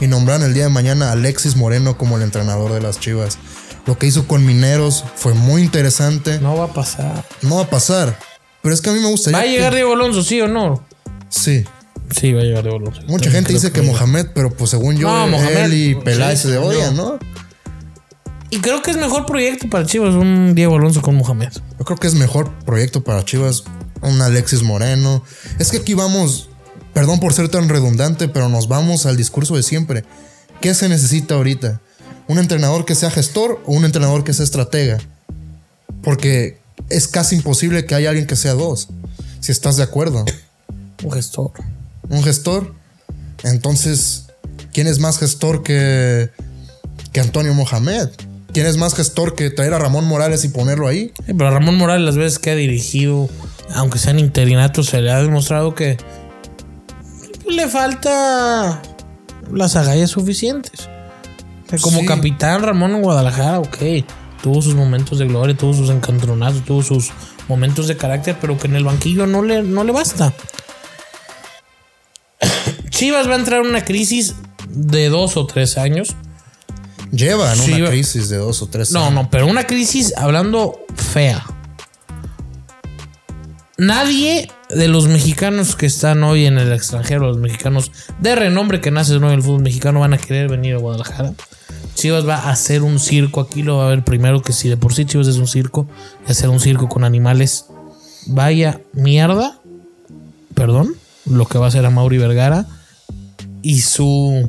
y 0.00 0.06
nombraran 0.06 0.42
el 0.42 0.54
día 0.54 0.64
de 0.64 0.70
mañana 0.70 1.08
a 1.08 1.12
Alexis 1.12 1.56
Moreno 1.56 1.98
como 1.98 2.16
el 2.16 2.22
entrenador 2.22 2.72
de 2.72 2.80
las 2.80 3.00
chivas. 3.00 3.38
Lo 3.86 3.98
que 3.98 4.06
hizo 4.06 4.26
con 4.28 4.44
Mineros 4.46 5.04
fue 5.16 5.34
muy 5.34 5.62
interesante. 5.62 6.38
No, 6.40 6.50
No 6.52 6.56
va 6.58 6.64
a 6.66 6.72
pasar. 6.72 7.24
va 7.44 7.62
a 7.62 7.70
pasar, 7.70 8.18
pero 8.66 8.74
es 8.74 8.80
que 8.80 8.90
a 8.90 8.92
mí 8.92 8.98
me 8.98 9.06
gustaría. 9.06 9.38
¿Va 9.38 9.44
a 9.44 9.46
llegar 9.46 9.70
que- 9.70 9.76
Diego 9.76 9.92
Alonso, 9.92 10.24
sí 10.24 10.40
o 10.40 10.48
no? 10.48 10.84
Sí. 11.28 11.62
Sí, 12.10 12.32
va 12.32 12.40
a 12.40 12.42
llegar 12.42 12.64
Diego 12.64 12.78
Alonso. 12.78 13.00
Mucha 13.02 13.26
También 13.26 13.32
gente 13.44 13.52
dice 13.52 13.70
que. 13.70 13.80
Mohamed, 13.80 14.26
pero 14.34 14.50
pues 14.50 14.70
según 14.70 14.96
yo, 14.96 15.06
No, 15.06 15.24
él 15.26 15.30
Mohamed, 15.30 15.70
y 15.72 15.94
sí, 15.94 15.98
Peláez 16.04 16.40
se 16.40 16.50
según 16.50 16.70
odian. 16.70 16.96
¿no? 16.96 17.16
Y 18.50 18.58
creo 18.58 18.82
que 18.82 18.90
es 18.90 18.96
mejor 18.96 19.24
proyecto 19.24 19.70
para 19.70 19.86
Chivas 19.86 20.14
un 20.16 20.56
Diego 20.56 20.74
Alonso 20.74 21.00
con 21.00 21.14
Mohamed. 21.14 21.52
Yo 21.78 21.84
creo 21.84 21.96
que 21.96 22.08
es 22.08 22.16
mejor 22.16 22.50
proyecto 22.64 23.04
para 23.04 23.24
Chivas 23.24 23.62
un 24.02 24.20
Alexis 24.20 24.64
Moreno. 24.64 25.22
Es 25.60 25.70
que 25.70 25.76
aquí 25.76 25.94
vamos, 25.94 26.48
perdón 26.92 27.20
por 27.20 27.34
ser 27.34 27.48
tan 27.48 27.68
redundante, 27.68 28.26
pero 28.26 28.48
nos 28.48 28.66
vamos 28.66 29.06
al 29.06 29.16
discurso 29.16 29.54
de 29.54 29.62
siempre. 29.62 30.02
¿Qué 30.60 30.74
se 30.74 30.88
necesita 30.88 31.36
ahorita? 31.36 31.80
¿Un 32.26 32.38
entrenador 32.38 32.84
que 32.84 32.96
sea 32.96 33.12
gestor 33.12 33.62
o 33.64 33.72
un 33.74 33.84
entrenador 33.84 34.24
que 34.24 34.32
sea 34.32 34.42
estratega? 34.44 34.98
Porque 36.02 36.58
es 36.88 37.08
casi 37.08 37.36
imposible 37.36 37.84
que 37.84 37.94
haya 37.94 38.10
alguien 38.10 38.26
que 38.26 38.36
sea 38.36 38.54
dos, 38.54 38.88
si 39.40 39.52
estás 39.52 39.76
de 39.76 39.82
acuerdo. 39.82 40.24
Un 41.02 41.12
gestor. 41.12 41.52
Un 42.08 42.22
gestor. 42.22 42.74
Entonces, 43.44 44.26
¿quién 44.72 44.86
es 44.86 44.98
más 44.98 45.18
gestor 45.18 45.62
que, 45.62 46.30
que 47.12 47.20
Antonio 47.20 47.54
Mohamed? 47.54 48.08
¿Quién 48.52 48.66
es 48.66 48.76
más 48.78 48.94
gestor 48.94 49.34
que 49.34 49.50
traer 49.50 49.74
a 49.74 49.78
Ramón 49.78 50.06
Morales 50.06 50.44
y 50.44 50.48
ponerlo 50.48 50.88
ahí? 50.88 51.12
Sí, 51.26 51.34
pero 51.34 51.48
a 51.48 51.50
Ramón 51.50 51.76
Morales 51.76 52.04
las 52.06 52.16
veces 52.16 52.38
que 52.38 52.50
ha 52.52 52.54
dirigido, 52.54 53.28
aunque 53.74 53.98
sean 53.98 54.18
interinatos, 54.18 54.86
se 54.86 55.02
le 55.02 55.10
ha 55.10 55.20
demostrado 55.20 55.74
que 55.74 55.98
le 57.48 57.68
falta 57.68 58.80
las 59.52 59.76
agallas 59.76 60.10
suficientes. 60.10 60.88
Como 61.82 62.00
Sí. 62.00 62.06
capitán 62.06 62.62
Ramón 62.62 62.92
en 62.94 63.02
Guadalajara, 63.02 63.58
ok, 63.60 63.76
tuvo 64.46 64.62
sus 64.62 64.76
momentos 64.76 65.18
de 65.18 65.26
gloria, 65.26 65.56
tuvo 65.56 65.74
sus 65.74 65.90
encantronazos, 65.90 66.64
tuvo 66.64 66.80
sus 66.80 67.10
momentos 67.48 67.88
de 67.88 67.96
carácter, 67.96 68.36
pero 68.40 68.56
que 68.56 68.68
en 68.68 68.76
el 68.76 68.84
banquillo 68.84 69.26
no 69.26 69.42
le, 69.42 69.60
no 69.64 69.82
le 69.82 69.90
basta. 69.90 70.32
Chivas 72.90 73.28
va 73.28 73.32
a 73.32 73.38
entrar 73.38 73.62
en 73.64 73.70
una 73.70 73.84
crisis 73.84 74.36
de 74.68 75.08
dos 75.08 75.36
o 75.36 75.48
tres 75.48 75.76
años. 75.78 76.14
Llevan 77.10 77.56
Sí, 77.56 77.72
una 77.72 77.90
crisis 77.90 78.28
de 78.28 78.36
dos 78.36 78.62
o 78.62 78.68
tres 78.68 78.92
No, 78.92 79.00
años. 79.06 79.14
no, 79.14 79.30
pero 79.30 79.48
una 79.48 79.64
crisis 79.64 80.14
hablando 80.16 80.78
fea. 80.94 81.44
Nadie 83.78 84.48
de 84.70 84.86
los 84.86 85.08
mexicanos 85.08 85.74
que 85.74 85.86
están 85.86 86.22
hoy 86.22 86.46
en 86.46 86.56
el 86.58 86.72
extranjero, 86.72 87.26
los 87.26 87.38
mexicanos 87.38 87.90
de 88.20 88.36
renombre 88.36 88.80
que 88.80 88.92
nacen 88.92 89.24
hoy 89.24 89.32
en 89.32 89.38
el 89.38 89.42
fútbol 89.42 89.62
mexicano, 89.62 89.98
van 89.98 90.14
a 90.14 90.18
querer 90.18 90.48
venir 90.48 90.76
a 90.76 90.78
Guadalajara. 90.78 91.32
Chivas 91.96 92.28
va 92.28 92.36
a 92.36 92.50
hacer 92.50 92.82
un 92.82 93.00
circo. 93.00 93.40
Aquí 93.40 93.62
lo 93.64 93.78
va 93.78 93.86
a 93.86 93.90
ver 93.90 94.04
primero 94.04 94.40
que 94.42 94.52
si 94.52 94.68
de 94.68 94.76
por 94.76 94.94
sí 94.94 95.04
Chivas 95.06 95.26
es 95.26 95.38
un 95.38 95.48
circo, 95.48 95.88
hacer 96.28 96.48
un 96.50 96.60
circo 96.60 96.88
con 96.88 97.02
animales. 97.02 97.64
Vaya 98.26 98.80
mierda. 98.92 99.58
Perdón. 100.54 100.94
Lo 101.24 101.46
que 101.48 101.58
va 101.58 101.64
a 101.64 101.68
hacer 101.68 101.84
a 101.84 101.90
Mauri 101.90 102.18
Vergara. 102.18 102.66
Y 103.62 103.80
su 103.80 104.48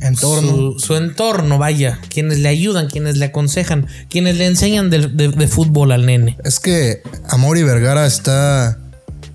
Entorno. 0.00 0.50
su, 0.50 0.78
su 0.78 0.94
entorno, 0.96 1.58
vaya. 1.58 1.98
Quienes 2.08 2.38
le 2.38 2.48
ayudan, 2.48 2.88
quienes 2.88 3.18
le 3.18 3.26
aconsejan, 3.26 3.86
quienes 4.08 4.36
le 4.38 4.46
enseñan 4.46 4.88
de, 4.88 5.08
de- 5.08 5.28
de 5.28 5.48
fútbol 5.48 5.92
al 5.92 6.06
nene. 6.06 6.38
Es 6.44 6.58
que 6.58 7.02
Amori 7.28 7.62
Vergara 7.64 8.06
está 8.06 8.78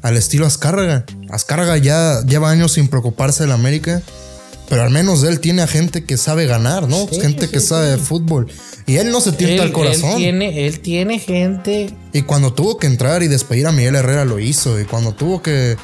al 0.01 0.17
estilo 0.17 0.45
Azcárraga. 0.47 1.05
Azcárraga 1.29 1.77
ya 1.77 2.21
lleva 2.25 2.49
años 2.49 2.71
sin 2.73 2.87
preocuparse 2.87 3.43
de 3.43 3.49
la 3.49 3.55
América. 3.55 4.01
Pero 4.69 4.83
al 4.83 4.89
menos 4.89 5.23
él 5.23 5.39
tiene 5.39 5.61
a 5.61 5.67
gente 5.67 6.03
que 6.05 6.17
sabe 6.17 6.47
ganar, 6.47 6.87
¿no? 6.87 7.07
Sí, 7.07 7.21
gente 7.21 7.45
sí, 7.45 7.51
que 7.51 7.59
sabe 7.59 7.91
de 7.91 7.97
fútbol. 7.97 8.47
Y 8.87 8.97
él 8.97 9.11
no 9.11 9.21
se 9.21 9.31
tienta 9.31 9.63
el 9.63 9.71
corazón. 9.71 10.11
él 10.11 10.17
tiene, 10.17 10.65
él 10.67 10.79
tiene 10.79 11.19
gente. 11.19 11.93
Y 12.13 12.21
cuando 12.23 12.53
tuvo 12.53 12.77
que 12.77 12.87
entrar 12.87 13.23
y 13.23 13.27
despedir 13.27 13.67
a 13.67 13.71
Miguel 13.71 13.95
Herrera 13.95 14.25
lo 14.25 14.39
hizo. 14.39 14.79
Y 14.79 14.85
cuando 14.85 15.13
tuvo 15.13 15.41
que... 15.41 15.77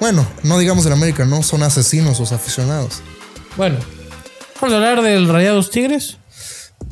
Bueno, 0.00 0.26
no 0.44 0.58
digamos 0.58 0.86
el 0.86 0.92
América, 0.92 1.24
¿no? 1.24 1.42
Son 1.42 1.62
asesinos 1.62 2.16
sus 2.16 2.32
aficionados. 2.32 3.02
Bueno, 3.56 3.76
vamos 4.60 4.74
a 4.74 4.76
hablar 4.76 5.02
del 5.02 5.28
Rayados 5.28 5.70
Tigres. 5.70 6.18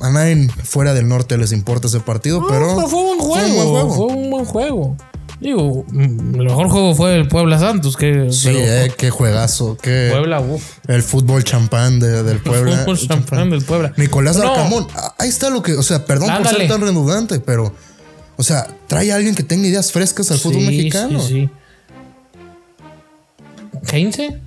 A 0.00 0.10
nadie 0.10 0.48
fuera 0.64 0.94
del 0.94 1.08
norte 1.08 1.38
les 1.38 1.52
importa 1.52 1.86
ese 1.86 2.00
partido, 2.00 2.40
No, 2.40 2.48
pero... 2.48 2.88
fue 2.88 3.00
un 3.00 3.18
buen 3.18 3.18
juego. 3.18 3.34
Fue 3.34 3.46
un 3.46 3.54
buen 3.54 3.66
juego. 3.68 3.94
Fue 3.94 4.06
un 4.06 4.30
buen 4.30 4.44
juego. 4.44 4.96
Digo, 5.40 5.84
mm, 5.88 6.34
el 6.36 6.44
mejor 6.44 6.68
juego 6.70 6.94
fue 6.94 7.14
el 7.14 7.28
Puebla 7.28 7.58
Santos. 7.58 7.96
Que, 7.96 8.28
Sí, 8.32 8.48
pero 8.48 8.58
eh, 8.60 8.92
qué 8.96 9.10
juegazo. 9.10 9.76
Qué... 9.80 10.08
Puebla, 10.10 10.40
uff. 10.40 10.78
El 10.88 11.02
fútbol 11.02 11.44
champán 11.44 12.00
de- 12.00 12.22
del 12.22 12.38
Puebla. 12.42 12.78
Fútbol 12.78 12.98
champán 12.98 13.50
del 13.50 13.62
Puebla. 13.62 13.92
Nicolás 13.96 14.36
No. 14.36 14.48
Arcamón. 14.50 14.86
ah, 14.94 15.14
Ahí 15.18 15.28
está 15.28 15.50
lo 15.50 15.62
que. 15.62 15.74
O 15.74 15.82
sea, 15.82 16.04
perdón 16.06 16.30
por 16.38 16.48
ser 16.48 16.66
tan 16.68 16.80
redundante, 16.80 17.38
pero. 17.40 17.74
O 18.38 18.42
sea, 18.42 18.66
trae 18.86 19.12
a 19.12 19.16
alguien 19.16 19.34
que 19.34 19.42
tenga 19.42 19.66
ideas 19.66 19.92
frescas 19.92 20.30
al 20.30 20.38
fútbol 20.38 20.62
mexicano. 20.62 21.20
Sí, 21.20 21.48
sí. 21.48 21.50
Heinze, 23.92 24.40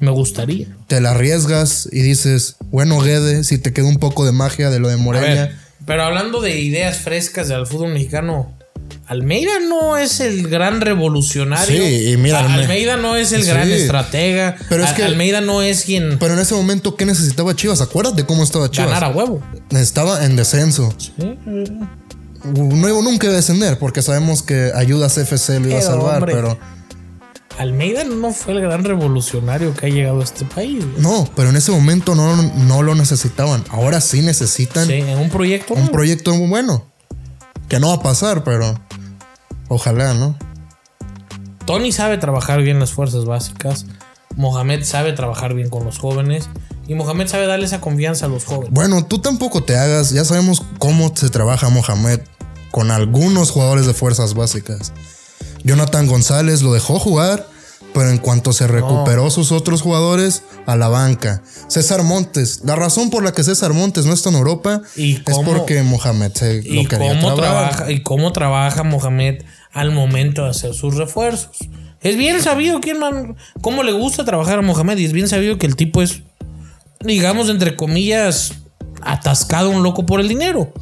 me 0.00 0.10
gustaría. 0.10 0.68
Te 0.86 1.00
la 1.00 1.10
arriesgas 1.10 1.88
y 1.90 2.00
dices, 2.02 2.56
bueno, 2.70 3.00
Guede, 3.00 3.44
si 3.44 3.58
te 3.58 3.72
queda 3.72 3.86
un 3.86 3.98
poco 3.98 4.24
de 4.26 4.32
magia 4.32 4.70
de 4.70 4.78
lo 4.80 4.88
de 4.88 4.96
Morelia. 4.96 5.58
pero 5.86 6.02
hablando 6.04 6.40
de 6.40 6.60
ideas 6.60 6.98
frescas 6.98 7.48
del 7.48 7.66
fútbol 7.66 7.92
mexicano, 7.92 8.52
Almeida 9.06 9.52
no 9.68 9.96
es 9.96 10.20
el 10.20 10.48
gran 10.48 10.80
revolucionario. 10.80 11.82
Sí, 11.82 12.10
y 12.12 12.16
mira, 12.16 12.40
Alme- 12.40 12.62
Almeida 12.62 12.96
no 12.96 13.16
es 13.16 13.32
el 13.32 13.42
Sí. 13.42 13.48
gran 13.48 13.70
estratega. 13.70 14.56
Pero 14.68 14.84
es 14.84 14.92
que- 14.92 15.02
Almeida 15.04 15.40
no 15.40 15.62
es 15.62 15.84
quien 15.84 16.18
Pero 16.18 16.34
en 16.34 16.40
ese 16.40 16.54
momento, 16.54 16.94
¿qué 16.96 17.06
necesitaba 17.06 17.54
Chivas? 17.56 17.80
¿Acuérdate 17.80 18.24
cómo 18.26 18.42
estaba 18.44 18.70
Chivas? 18.70 18.88
ganar 18.90 19.04
a 19.04 19.08
huevo. 19.10 19.40
Estaba 19.70 20.24
en 20.24 20.36
descenso. 20.36 20.92
Sí. 20.98 21.12
No 22.44 22.88
iba 22.88 23.02
nunca 23.02 23.26
a 23.28 23.30
descender 23.32 23.78
porque 23.78 24.00
sabemos 24.02 24.42
que 24.42 24.70
Ayudas 24.74 25.18
FC 25.18 25.58
lo 25.60 25.68
iba 25.68 25.78
a 25.78 25.82
salvar, 25.82 26.16
hombre. 26.18 26.34
pero. 26.34 26.58
Almeida 27.58 28.04
no 28.04 28.32
fue 28.32 28.52
el 28.54 28.60
gran 28.60 28.84
revolucionario 28.84 29.74
que 29.74 29.86
ha 29.86 29.88
llegado 29.88 30.20
a 30.20 30.24
este 30.24 30.44
país. 30.44 30.84
No, 30.98 31.28
pero 31.34 31.48
en 31.48 31.56
ese 31.56 31.72
momento 31.72 32.14
no, 32.14 32.36
no 32.40 32.82
lo 32.84 32.94
necesitaban. 32.94 33.64
Ahora 33.70 34.00
sí 34.00 34.22
necesitan 34.22 34.86
Sí, 34.86 34.92
en 34.92 35.18
un 35.18 35.28
proyecto. 35.28 35.74
un 35.74 35.80
nuevo. 35.80 35.92
proyecto 35.92 36.32
muy 36.36 36.46
bueno. 36.48 36.86
Que 37.68 37.80
no 37.80 37.88
va 37.88 37.94
a 37.94 38.02
pasar, 38.02 38.44
pero 38.44 38.78
ojalá, 39.68 40.14
¿no? 40.14 40.36
Tony 41.66 41.92
sabe 41.92 42.16
trabajar 42.16 42.62
bien 42.62 42.78
las 42.78 42.92
fuerzas 42.92 43.24
básicas. 43.24 43.86
Mohamed 44.36 44.84
sabe 44.84 45.12
trabajar 45.12 45.54
bien 45.54 45.68
con 45.68 45.84
los 45.84 45.98
jóvenes. 45.98 46.48
Y 46.86 46.94
Mohamed 46.94 47.26
sabe 47.28 47.46
darle 47.46 47.66
esa 47.66 47.80
confianza 47.80 48.26
a 48.26 48.28
los 48.30 48.46
jóvenes. 48.46 48.72
Bueno, 48.72 49.04
tú 49.04 49.18
tampoco 49.18 49.62
te 49.62 49.76
hagas, 49.76 50.10
ya 50.10 50.24
sabemos 50.24 50.62
cómo 50.78 51.12
se 51.14 51.28
trabaja 51.28 51.68
Mohamed 51.68 52.20
con 52.70 52.90
algunos 52.90 53.50
jugadores 53.50 53.86
de 53.86 53.92
fuerzas 53.92 54.34
básicas. 54.34 54.92
Jonathan 55.64 56.06
González 56.06 56.62
lo 56.62 56.72
dejó 56.72 56.98
jugar, 56.98 57.46
pero 57.94 58.10
en 58.10 58.18
cuanto 58.18 58.52
se 58.52 58.66
recuperó 58.66 59.30
sus 59.30 59.52
otros 59.52 59.82
jugadores, 59.82 60.42
a 60.66 60.76
la 60.76 60.88
banca. 60.88 61.42
César 61.68 62.02
Montes, 62.02 62.62
la 62.64 62.76
razón 62.76 63.10
por 63.10 63.22
la 63.22 63.32
que 63.32 63.42
César 63.42 63.72
Montes 63.72 64.04
no 64.06 64.12
está 64.12 64.28
en 64.28 64.36
Europa 64.36 64.82
¿Y 64.96 65.16
es 65.16 65.38
porque 65.44 65.82
Mohamed 65.82 66.32
se 66.32 66.62
y 66.64 66.82
lo 66.82 66.88
quería 66.88 67.20
cómo 67.20 67.34
trabajar. 67.34 67.70
trabaja 67.70 67.92
y 67.92 68.02
cómo 68.02 68.32
trabaja 68.32 68.84
Mohamed 68.84 69.42
al 69.72 69.92
momento 69.92 70.44
de 70.44 70.50
hacer 70.50 70.74
sus 70.74 70.96
refuerzos. 70.96 71.58
Es 72.00 72.16
bien 72.16 72.40
sabido 72.42 72.80
quién 72.80 72.98
man, 72.98 73.36
cómo 73.60 73.82
le 73.82 73.92
gusta 73.92 74.24
trabajar 74.24 74.58
a 74.58 74.62
Mohamed 74.62 74.98
y 74.98 75.04
es 75.04 75.12
bien 75.12 75.28
sabido 75.28 75.58
que 75.58 75.66
el 75.66 75.76
tipo 75.76 76.02
es 76.02 76.22
digamos 77.00 77.48
entre 77.48 77.76
comillas 77.76 78.52
atascado 79.02 79.70
un 79.70 79.82
loco 79.82 80.06
por 80.06 80.20
el 80.20 80.28
dinero. 80.28 80.72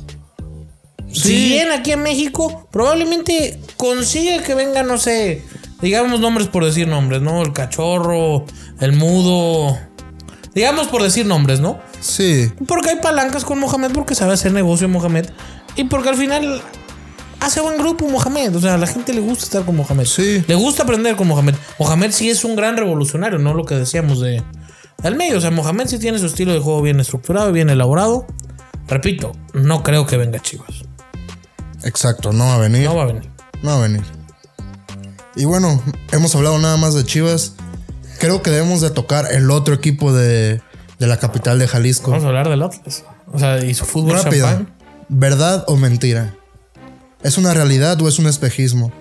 Si 1.13 1.49
viene 1.49 1.73
aquí 1.73 1.93
a 1.93 1.97
México, 1.97 2.69
probablemente 2.71 3.59
consiga 3.77 4.43
que 4.43 4.55
venga, 4.55 4.83
no 4.83 4.99
sé, 4.99 5.43
digamos 5.81 6.21
nombres 6.21 6.49
por 6.49 6.65
decir 6.65 6.89
nombres, 6.89 7.23
¿no? 7.23 7.43
El 7.43 7.53
cachorro, 7.53 8.45
el 8.81 8.93
mudo. 8.93 9.79
Digamos 10.55 10.89
por 10.89 11.03
decir 11.03 11.27
nombres, 11.27 11.61
¿no? 11.61 11.79
Sí, 12.01 12.51
Porque 12.67 12.91
hay 12.91 12.97
palancas 12.97 13.45
con 13.45 13.59
Mohamed 13.59 13.93
porque 13.93 14.15
sabe 14.15 14.33
hacer 14.33 14.53
negocio 14.53 14.89
Mohamed. 14.89 15.27
Y 15.77 15.85
porque 15.85 16.09
al 16.09 16.17
final 16.17 16.63
hace 17.41 17.61
buen 17.61 17.77
grupo 17.79 18.09
Mohamed. 18.09 18.57
O 18.57 18.61
sea, 18.61 18.75
a 18.75 18.79
la 18.79 18.87
gente 18.87 19.13
le 19.13 19.21
gusta 19.21 19.45
estar 19.45 19.65
con 19.65 19.77
Mohamed. 19.77 20.07
Sí. 20.07 20.43
Le 20.47 20.55
gusta 20.55 20.85
aprender 20.85 21.17
con 21.17 21.29
Mohamed. 21.29 21.55
Mohamed 21.79 22.11
sí 22.13 22.31
es 22.31 22.45
un 22.45 22.57
gran 22.57 22.77
revolucionario, 22.77 23.39
no 23.39 23.53
lo 23.53 23.65
que 23.65 23.75
decíamos 23.75 24.21
de 24.21 24.43
al 25.03 25.15
medio. 25.17 25.37
O 25.37 25.41
sea, 25.43 25.51
Mohamed 25.51 25.89
sí 25.89 25.99
tiene 25.99 26.19
su 26.19 26.27
estilo 26.27 26.55
de 26.55 26.61
juego 26.61 26.81
bien 26.81 27.01
estructurado, 27.01 27.53
bien 27.53 27.69
elaborado. 27.69 28.27
Repito, 28.89 29.33
no 29.53 29.83
creo 29.83 30.07
que 30.07 30.17
venga 30.17 30.39
Chivas. 30.39 30.85
exacto, 31.83 32.33
no 32.33 32.47
va 32.47 32.55
a 32.55 32.59
venir. 32.59 32.85
No 32.85 32.97
va 32.97 33.03
a 33.03 33.07
venir. 33.07 33.29
No 33.63 33.71
va 33.71 33.77
a 33.79 33.83
venir. 33.83 34.03
Y 35.37 35.45
bueno, 35.45 35.83
hemos 36.13 36.35
hablado 36.35 36.59
nada 36.59 36.77
más 36.77 36.95
de 36.95 37.05
Chivas. 37.05 37.55
Creo 38.19 38.43
que 38.43 38.51
debemos 38.51 38.81
de 38.81 38.91
tocar 38.91 39.31
el 39.33 39.51
otro 39.51 39.75
equipo 39.75 40.13
de, 40.13 40.63
de 40.99 41.07
la 41.07 41.19
capital 41.19 41.59
de 41.59 41.69
Jalisco. 41.69 42.11
Vamos 42.11 42.25
a 42.25 42.29
hablar 42.29 42.49
del 42.49 42.63
Atlas. 42.63 43.05
O 43.33 43.39
sea, 43.39 43.63
y 43.65 43.75
su 43.75 43.85
fútbol 43.85 44.15
Rápido. 44.23 44.47
champán. 44.47 44.75
¿Verdad 45.09 45.65
o 45.69 45.77
mentira? 45.77 46.35
¿Es 47.23 47.37
una 47.39 47.53
realidad 47.53 48.01
o 48.01 48.09
es 48.09 48.19
un 48.19 48.27
espejismo? 48.27 48.93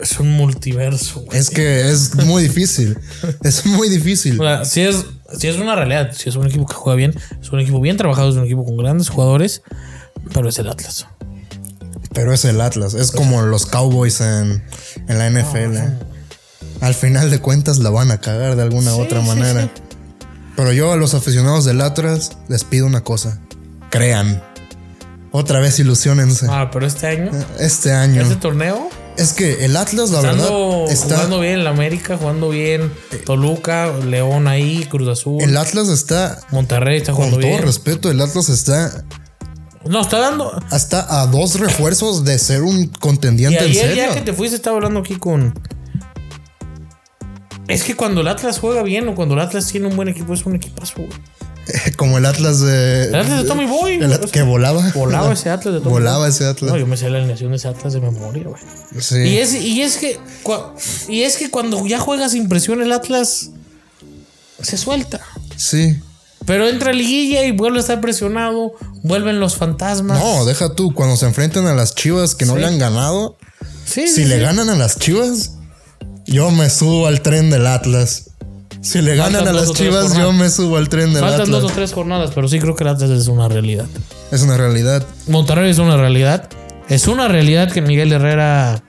Es 0.00 0.18
un 0.18 0.30
multiverso. 0.32 1.20
güey. 1.20 1.38
Es 1.38 1.50
que 1.50 1.90
es 1.90 2.14
muy 2.24 2.42
difícil. 2.44 2.98
Es 3.44 3.66
muy 3.66 3.88
difícil. 3.88 4.40
O 4.40 4.44
sea, 4.44 4.64
si 4.64 4.80
es, 4.80 5.04
si 5.38 5.48
es 5.48 5.56
una 5.58 5.76
realidad, 5.76 6.12
si 6.12 6.28
es 6.28 6.36
un 6.36 6.46
equipo 6.46 6.66
que 6.66 6.74
juega 6.74 6.96
bien, 6.96 7.14
es 7.40 7.50
un 7.52 7.60
equipo 7.60 7.80
bien 7.80 7.96
trabajado, 7.96 8.30
es 8.30 8.36
un 8.36 8.44
equipo 8.44 8.64
con 8.64 8.76
grandes 8.76 9.10
jugadores, 9.10 9.62
pero 10.32 10.48
es 10.48 10.58
el 10.58 10.68
Atlas. 10.68 11.06
Pero 12.14 12.32
es 12.32 12.44
el 12.44 12.60
Atlas. 12.60 12.94
Es 12.94 13.10
como 13.12 13.42
los 13.42 13.66
Cowboys 13.66 14.20
en, 14.20 14.62
en 15.08 15.18
la 15.18 15.30
NFL. 15.30 15.78
Al 16.80 16.94
final 16.94 17.30
de 17.30 17.38
cuentas 17.38 17.78
la 17.78 17.90
van 17.90 18.10
a 18.10 18.18
cagar 18.20 18.56
de 18.56 18.62
alguna 18.62 18.94
u 18.94 19.00
otra 19.00 19.20
manera. 19.20 19.62
sí. 19.64 19.70
Pero 20.56 20.72
yo 20.72 20.92
a 20.92 20.96
los 20.96 21.14
aficionados 21.14 21.64
del 21.64 21.80
Atlas 21.80 22.32
les 22.48 22.64
pido 22.64 22.86
una 22.86 23.02
cosa. 23.02 23.40
Crean. 23.90 24.42
Otra 25.30 25.60
vez 25.60 25.78
ilusionense. 25.78 26.46
Ah, 26.50 26.68
pero 26.70 26.86
este 26.86 27.06
año, 27.06 27.30
Este 27.58 27.90
año. 27.92 28.20
este 28.20 28.36
torneo, 28.36 28.90
Es 29.16 29.32
que 29.32 29.64
el 29.64 29.74
Atlas, 29.78 30.10
la 30.10 30.20
verdad, 30.20 30.50
está. 30.90 31.14
jugando 31.16 31.40
bien 31.40 31.54
en 31.54 31.64
la 31.64 31.70
América, 31.70 32.18
jugando 32.18 32.50
bien 32.50 32.92
Toluca, 33.24 33.92
León 34.06 34.46
ahí, 34.46 34.84
Cruz 34.90 35.08
Azul, 35.08 35.40
El 35.42 35.56
Atlas 35.56 35.88
está. 35.88 36.38
Monterrey 36.50 36.98
está 36.98 37.12
Con 37.12 37.16
jugando 37.30 37.38
todo 37.38 37.48
bien. 37.48 37.62
respeto, 37.62 38.10
el 38.10 38.20
Atlas 38.20 38.50
está 38.50 39.04
No, 39.84 40.00
está 40.00 40.18
dando. 40.18 40.52
hasta 40.70 41.20
a 41.22 41.26
dos 41.26 41.58
refuerzos 41.58 42.24
de 42.24 42.38
ser 42.38 42.62
un 42.62 42.82
Y 42.82 42.88
contendiente 42.88 43.58
en 43.58 43.70
ayer 43.70 43.88
serio. 43.88 44.04
ya 44.08 44.14
que 44.14 44.20
te 44.20 44.32
fuiste 44.32 44.56
estaba 44.56 44.76
hablando 44.76 45.00
aquí 45.00 45.16
con. 45.16 45.52
Es 47.68 47.84
que 47.84 47.94
cuando 47.94 48.20
el 48.20 48.28
Atlas 48.28 48.58
juega 48.58 48.82
bien 48.82 49.08
o 49.08 49.14
cuando 49.14 49.34
el 49.34 49.40
Atlas 49.40 49.66
tiene 49.66 49.86
un 49.86 49.96
buen 49.96 50.08
equipo 50.08 50.34
es 50.34 50.44
un 50.44 50.56
equipazo. 50.56 50.94
güey. 50.96 51.10
Como 51.96 52.18
el 52.18 52.26
Atlas 52.26 52.60
de. 52.60 53.04
El 53.06 53.14
Atlas 53.14 53.42
de 53.42 53.48
Tommy 53.48 53.66
Boy. 53.66 53.94
el 53.94 54.18
que 54.30 54.42
volaba. 54.42 54.82
Volaba 54.94 55.32
ese 55.32 55.48
Atlas 55.50 55.74
de 55.74 55.80
Tommy 55.80 55.92
Volaba 55.92 56.18
Boy. 56.18 56.28
ese 56.30 56.44
Atlas. 56.46 56.70
No, 56.72 56.76
yo 56.76 56.86
me 56.86 56.96
sé 56.96 57.08
la 57.08 57.18
alineación 57.18 57.50
de 57.50 57.56
ese 57.56 57.68
Atlas 57.68 57.92
de 57.92 58.00
memoria, 58.00 58.44
güey. 58.44 58.60
Sí. 59.00 59.16
Y 59.18 59.38
es, 59.38 59.54
y 59.54 59.82
es 59.82 59.96
que 59.96 60.18
y 61.08 61.22
es 61.22 61.36
que 61.36 61.50
cuando 61.50 61.86
ya 61.86 61.98
juegas 62.00 62.32
sin 62.32 62.48
presión 62.48 62.82
el 62.82 62.92
Atlas 62.92 63.50
se 64.60 64.76
suelta. 64.76 65.20
Sí. 65.56 65.98
Pero 66.46 66.68
entra 66.68 66.92
liguilla 66.92 67.44
y 67.44 67.52
vuelve 67.52 67.78
a 67.78 67.80
estar 67.80 68.00
presionado, 68.00 68.72
vuelven 69.02 69.38
los 69.40 69.56
fantasmas. 69.56 70.18
No, 70.18 70.44
deja 70.44 70.74
tú, 70.74 70.92
cuando 70.92 71.16
se 71.16 71.26
enfrentan 71.26 71.66
a 71.66 71.74
las 71.74 71.94
chivas 71.94 72.34
que 72.34 72.44
no 72.46 72.54
Sí. 72.54 72.60
le 72.60 72.66
han 72.66 72.78
ganado, 72.78 73.36
Sí, 73.84 74.06
si 74.08 74.22
sí, 74.22 74.24
le 74.24 74.38
ganan 74.38 74.68
a 74.70 74.74
las 74.76 74.98
chivas, 74.98 75.52
yo 76.26 76.50
me 76.50 76.70
subo 76.70 77.06
al 77.06 77.20
tren 77.20 77.50
del 77.50 77.66
Atlas. 77.66 78.30
Si 78.80 79.00
le 79.00 79.14
ganan 79.14 79.44
Faltan 79.44 79.48
a 79.56 79.60
las 79.60 79.72
chivas, 79.72 80.16
yo 80.16 80.32
me 80.32 80.50
subo 80.50 80.76
al 80.76 80.88
tren 80.88 81.12
del 81.12 81.22
Faltan 81.22 81.50
dos 81.50 81.62
o 81.62 81.66
Atlas. 81.66 81.72
tres 81.76 81.92
jornadas, 81.92 82.30
pero 82.34 82.48
sí 82.48 82.58
creo 82.58 82.74
que 82.74 82.82
el 82.84 82.90
Atlas 82.90 83.10
es 83.10 83.28
una 83.28 83.48
realidad. 83.48 83.86
Es 84.32 84.42
una 84.42 84.56
realidad. 84.56 85.06
Monterrey 85.28 85.70
es 85.70 85.78
una 85.78 85.96
realidad. 85.96 86.48
Es 86.88 87.06
una 87.06 87.28
realidad 87.28 87.70
que 87.70 87.80
Miguel 87.80 88.10
Herrera 88.12 88.82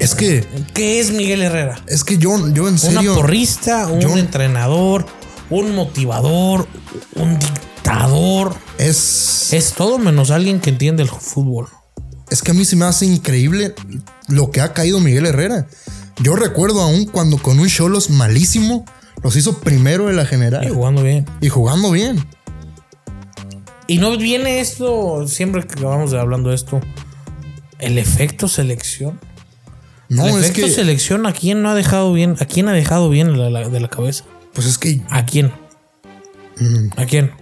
Es 0.00 0.14
que, 0.14 0.46
¿Qué 0.74 1.00
es 1.00 1.10
Miguel 1.10 1.42
Herrera? 1.42 1.80
es 1.88 2.04
que 2.04 2.18
yo, 2.18 2.48
yo 2.52 2.68
en 2.68 2.78
serio. 2.78 3.14
porrista, 3.14 3.86
un 3.88 4.00
yo- 4.00 4.16
entrenador, 4.16 5.06
un 5.50 5.74
motivador, 5.74 6.68
un 7.16 7.38
dictador. 7.38 8.54
Es, 8.78 9.52
Es 9.52 9.72
todo 9.72 9.98
menos 9.98 10.30
alguien 10.30 10.60
que 10.60 10.70
entiende 10.70 11.02
el 11.02 11.08
fútbol. 11.08 11.68
es 12.30 12.42
que 12.42 12.50
a 12.50 12.54
mí 12.54 12.64
se 12.64 12.76
me 12.76 12.84
hace 12.84 13.06
increíble 13.06 13.74
lo 14.28 14.50
que 14.50 14.60
ha 14.60 14.72
caído 14.72 15.00
Miguel 15.00 15.26
Herrera. 15.26 15.66
Yo 16.22 16.36
recuerdo 16.36 16.82
aún 16.82 17.06
cuando 17.06 17.38
con 17.38 17.58
un 17.58 17.68
Cholos 17.68 18.10
malísimo 18.10 18.84
los 19.22 19.34
hizo 19.36 19.58
primero 19.60 20.06
de 20.06 20.12
la 20.12 20.22
Y 20.22 20.26
general 20.26 20.68
jugando 20.72 21.02
bien. 21.02 21.24
y 21.40 21.48
jugando 21.48 21.90
bien. 21.90 22.24
Y 23.86 23.98
no 23.98 24.16
viene 24.18 24.60
esto, 24.60 25.26
siempre 25.26 25.66
que 25.66 25.72
acabamos 25.74 26.10
de 26.10 26.20
hablando 26.20 26.50
de 26.50 26.56
esto, 26.56 26.80
el 27.78 27.96
efecto 27.98 28.46
selección. 28.48 29.18
No, 30.08 30.26
el 30.38 30.42
es 30.44 30.50
que, 30.52 30.68
selección, 30.70 31.26
¿a 31.26 31.32
quién 31.32 31.62
no 31.62 31.70
ha 31.70 31.74
dejado 31.74 32.12
bien? 32.12 32.36
¿A 32.40 32.46
quién 32.46 32.68
ha 32.68 32.72
dejado 32.72 33.10
bien 33.10 33.38
la- 33.38 33.50
la- 33.50 33.68
de 33.68 33.80
la 33.80 33.88
cabeza? 33.88 34.24
pues 34.54 34.66
es 34.66 34.78
que 34.78 35.02
¿A 35.10 35.24
quién? 35.26 35.52
Mm. 36.58 36.88
¿A 36.96 37.04
quién? 37.06 37.32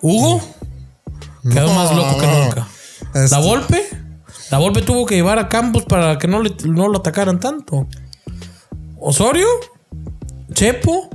¿Hugo? 0.00 0.40
Quedó 1.50 1.68
No, 1.68 1.74
más 1.74 1.94
loco 1.94 2.18
que 2.18 2.26
nunca. 2.26 2.66
Este- 3.14 3.28
¿La 3.30 3.38
Volpe? 3.38 3.82
La 4.50 4.58
Volpe 4.58 4.82
tuvo 4.82 5.06
que 5.06 5.14
llevar 5.16 5.38
a 5.38 5.48
Campos 5.48 5.84
para 5.84 6.18
que 6.18 6.26
no, 6.28 6.42
le, 6.42 6.54
no 6.66 6.88
lo 6.88 6.98
atacaran 6.98 7.38
tanto. 7.40 7.86
¿Osorio? 8.98 9.46
¿Chepo? 10.52 11.10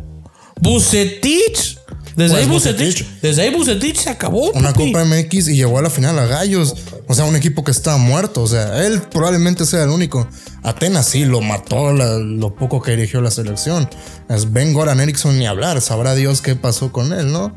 ¿Bucetich? 0.62 1.80
Desde 2.16 2.34
Pues 2.36 2.44
ahí 2.46 2.50
Bucetich, 2.50 3.06
desde 3.22 3.42
ahí 3.42 3.50
Bucetich 3.56 3.96
se 3.98 4.10
acabó. 4.10 4.52
una 4.52 4.74
papi. 4.74 4.92
Copa 4.92 5.06
MX 5.06 5.48
y 5.48 5.56
llegó 5.56 5.80
a 5.80 5.82
la 5.82 5.90
final 5.90 6.20
a 6.20 6.26
Gallos. 6.26 6.76
O 7.12 7.14
sea, 7.14 7.26
un 7.26 7.36
equipo 7.36 7.64
que 7.66 7.72
estaba 7.72 7.98
muerto. 7.98 8.42
O 8.42 8.48
sea, 8.48 8.86
él 8.86 9.02
probablemente 9.02 9.66
sea 9.66 9.84
el 9.84 9.90
único. 9.90 10.28
Atenas 10.64 11.06
sí 11.08 11.26
lo 11.26 11.42
mató 11.42 11.92
la- 11.92 12.18
lo 12.18 12.56
poco 12.56 12.82
que 12.82 12.92
dirigió 12.92 13.20
la 13.22 13.32
selección. 13.32 13.90
Es 14.30 14.52
Ben 14.54 14.74
Goran 14.74 15.00
Eriksson 15.02 15.38
ni 15.38 15.46
hablar. 15.46 15.82
Sabrá 15.82 16.16
Dios 16.16 16.42
qué 16.42 16.56
pasó 16.56 16.92
con 16.94 17.12
él, 17.12 17.32
¿no? 17.34 17.54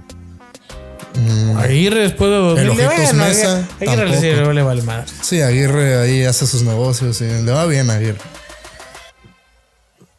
Aguirre 1.58 2.00
después 2.00 2.28
de 2.30 2.37
2000. 2.37 2.68
Ojitos 2.70 2.87
bueno, 2.96 3.25
Mesa, 3.25 3.58
Aguirre- 3.80 3.92
Aguirre 3.92 4.20
sí 4.20 4.28
tampoco. 4.30 4.52
le 4.52 4.62
vale 4.62 4.82
madre. 4.82 5.04
Sí, 5.23 5.40
Aguirre 5.40 5.99
ahí 6.02 6.25
hace 6.25 6.46
sus 6.49 6.62
negocios 6.62 7.20
y 7.20 7.25
le 7.25 7.52
va 7.52 7.64
bien 7.66 7.88
a 7.90 7.94
Aguirre. 7.94 8.18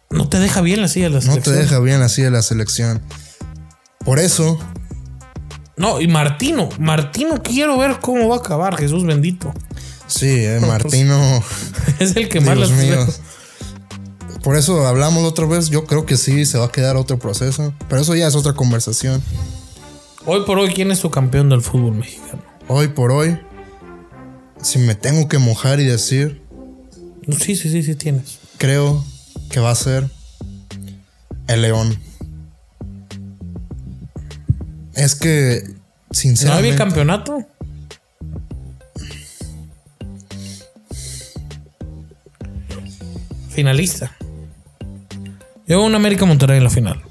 No 0.09 0.29
te 0.29 0.39
deja 0.39 0.61
bien 0.61 0.87
silla 0.87 1.09
de 1.09 1.15
la 1.15 1.19
No 1.19 1.25
te 1.35 1.41
selección. 1.41 1.57
deja 1.57 1.79
bien 1.79 2.01
así 2.01 2.21
de 2.21 2.31
la 2.31 2.41
selección. 2.41 3.01
Por 4.05 4.19
eso, 4.19 4.57
No, 5.77 5.99
y 6.01 6.07
Martino. 6.07 6.69
Martino, 6.79 7.41
quiero 7.43 7.77
ver 7.77 7.99
cómo 8.01 8.27
va 8.29 8.35
a 8.35 8.39
acabar, 8.39 8.77
Jesús 8.77 9.03
bendito. 9.05 9.53
sí, 10.07 10.27
eh, 10.29 10.59
Martino, 10.65 11.43
Es 11.99 12.15
el 12.15 12.29
que 12.29 12.39
más 12.39 12.55
Dios 12.57 12.71
mío. 12.71 13.05
Por 14.43 14.55
eso 14.55 14.85
hablamos 14.85 15.23
otra 15.23 15.45
vez. 15.47 15.69
Yo 15.69 15.85
creo 15.85 16.05
que 16.05 16.17
sí, 16.17 16.45
se 16.45 16.57
va 16.57 16.65
a 16.65 16.71
quedar 16.71 16.95
otro 16.97 17.17
proceso. 17.19 17.73
Pero 17.89 18.01
eso 18.01 18.15
ya 18.15 18.27
es 18.27 18.35
otra 18.35 18.53
conversación. 18.53 19.21
Hoy 20.25 20.43
por 20.45 20.59
hoy, 20.59 20.73
¿quién 20.73 20.91
es 20.91 20.99
tu 21.01 21.09
campeón 21.11 21.49
del 21.49 21.61
fútbol 21.61 21.95
mexicano? 21.95 22.41
Hoy 22.67 22.87
por 22.89 23.11
hoy, 23.11 23.39
si 24.61 24.79
me 24.79 24.95
tengo 24.95 25.27
que 25.27 25.37
mojar 25.39 25.79
y 25.79 25.85
decir, 25.85 26.41
Sí, 27.39 27.55
sí, 27.55 27.69
sí, 27.69 27.81
sí 27.83 27.95
tienes. 27.95 28.37
creo 28.57 29.03
que 29.49 29.59
va 29.59 29.71
a 29.71 29.75
ser 29.75 30.09
el 31.47 31.61
León. 31.63 31.99
Es 34.95 35.15
que, 35.15 35.63
¿No 35.67 35.75
sinceramente, 36.11 36.67
había 36.69 36.75
campeonato? 36.77 37.45
Finalista. 43.49 44.15
Yo 45.67 45.81
un 45.81 45.95
América 45.95 46.25
Monterrey 46.25 46.57
en 46.57 46.63
la 46.63 46.69
final. 46.69 47.01